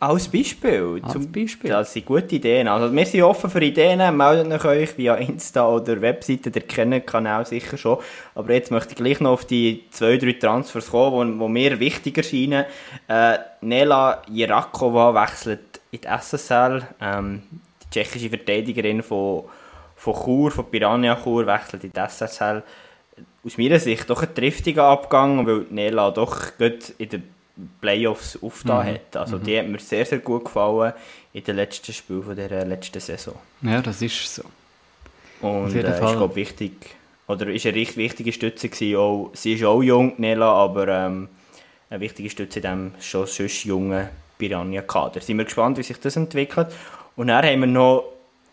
[0.00, 1.00] Als Beispiel.
[1.02, 1.70] Als zum, Beispiel.
[1.70, 2.68] Das sind gute Ideen.
[2.68, 4.16] Also wir sind offen für Ideen.
[4.16, 6.50] Meldet euch via Insta oder Webseite.
[6.50, 7.98] Der kennt den Kanal sicher schon.
[8.34, 12.22] Aber jetzt möchte ich gleich noch auf die zwei, drei Transfers kommen, die mir wichtiger
[12.22, 12.64] scheinen.
[13.08, 16.82] Äh, Nela Jirakova wechselt in die SSL.
[17.00, 17.42] Ähm,
[17.84, 19.44] die tschechische Verteidigerin von
[20.00, 22.62] von Chur, von Piranha Chur, wechselt in die SSL.
[23.44, 27.39] Aus meiner Sicht doch ein triftiger Abgang, weil Nela doch gut in den
[27.80, 28.94] Playoffs aufgetan mhm.
[28.94, 29.16] hat.
[29.16, 29.42] Also mhm.
[29.44, 30.92] die hat mir sehr, sehr gut gefallen
[31.32, 33.34] in den letzten Spielen der letzten Saison.
[33.62, 34.42] Ja, das ist so.
[35.40, 36.72] Und äh, ist glaube wichtig
[37.26, 38.96] oder ist eine richtig wichtige Stütze gewesen.
[38.96, 41.28] Auch, sie ist auch jung, Nela, aber ähm,
[41.88, 45.20] eine wichtige Stütze in diesem schon sonst jungen Piranha-Kader.
[45.20, 46.68] Sind wir gespannt, wie sich das entwickelt.
[47.16, 48.04] Und dann haben wir noch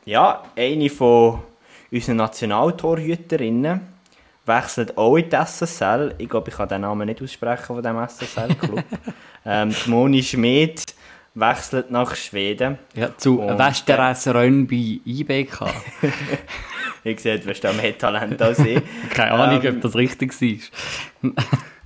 [0.05, 1.39] ja, eine von
[1.91, 3.81] unseren Nationaltorhüterinnen,
[4.47, 6.15] wechselt auch in die SSL.
[6.17, 8.83] Ich glaube, ich kann den Namen nicht aussprechen von diesem SSL-Club.
[9.45, 10.83] ähm, Moni Schmid
[11.33, 12.77] wechselt nach Schweden.
[12.95, 15.59] Ja, zu Västerås Rönnby IBK.
[17.03, 18.81] Ich sehe, du hast da mehr Talent als ich.
[19.13, 20.33] Keine Ahnung, Ähm, ob das richtig
[21.21, 21.31] war.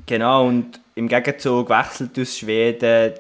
[0.08, 3.14] Genau, und im Gegenzug wechselt aus Schweden.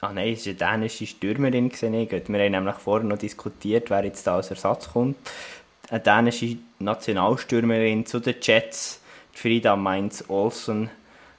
[0.00, 1.68] Ah nein, es war eine dänische Stürmerin.
[1.68, 1.92] Gewesen.
[1.92, 5.16] Wir haben nämlich vorher noch diskutiert, wer jetzt da als Ersatz kommt.
[5.90, 9.00] Eine dänische Nationalstürmerin zu den Jets,
[9.32, 10.90] Frida Mainz Olsen,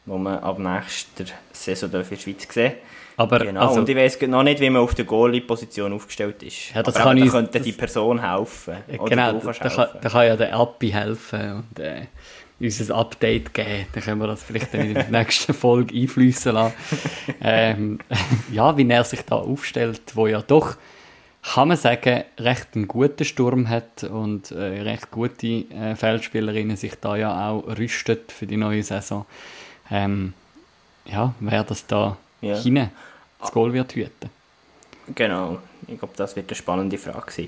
[0.06, 2.74] die man ab nächster Saison in der Schweiz sehen
[3.18, 6.74] Aber Genau, also, und ich weiß noch nicht, wie man auf der Goalie-Position aufgestellt ist.
[6.74, 8.78] Ja, das Aber kann ich- da könnte das- die Person helfen.
[8.88, 12.08] Genau, da, da, kann, da kann ja der Appi helfen und äh,
[12.60, 13.86] uns ein Update geben.
[13.94, 16.74] Dann können wir das vielleicht in der nächsten Folge einfließen lassen.
[17.42, 18.00] ähm,
[18.52, 20.76] ja, wie er sich da aufstellt, wo ja doch,
[21.54, 26.94] kann man sagen, recht einen guten Sturm hat und äh, recht gute äh, Feldspielerinnen sich
[27.02, 29.26] da ja auch rüstet für die neue Saison.
[29.90, 30.34] Ähm,
[31.06, 32.56] ja, wer das da Ja.
[32.56, 32.92] hinein
[33.40, 34.30] das Goal wird hüten.
[35.16, 37.48] Genau, ich glaube, das wird eine spannende Frage sein.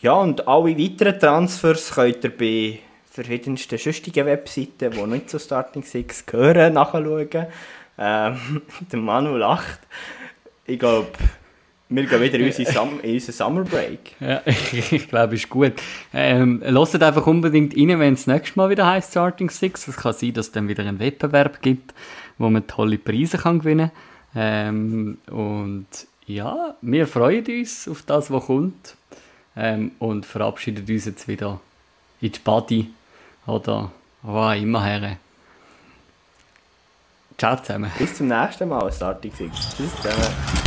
[0.00, 2.78] Ja, und alle weiteren Transfers könnt ihr bei
[3.10, 7.28] verschiedensten sonstigen Webseiten, die nicht zu Starting Six gehören, nachschauen.
[7.98, 8.62] Ähm,
[8.92, 9.80] der Manu lacht.
[10.66, 11.08] Ich glaube,
[11.88, 12.38] wir gehen wieder
[13.02, 14.12] in, unseren Summer Break.
[14.20, 15.74] Ja, ich glaube, ist gut.
[16.12, 19.88] Ähm, hört einfach unbedingt rein, wenn es nächstes Mal wieder heißt Starting Six.
[19.88, 21.94] Es kann sein, dass es dann wieder einen Wettbewerb gibt,
[22.38, 24.00] wo man tolle Preise kann gewinnen kann.
[24.36, 25.86] Ähm, und
[26.26, 28.96] ja, wir freuen uns auf das, was kommt.
[29.56, 31.60] Ähm, und verabschieden uns jetzt wieder
[32.20, 32.90] in die Body
[33.46, 35.16] oder wo auch immer her.
[37.38, 37.90] Ciao zusammen.
[37.98, 39.76] Bis zum nächsten Mal, Starting Six.
[39.76, 40.63] Tschüss zusammen.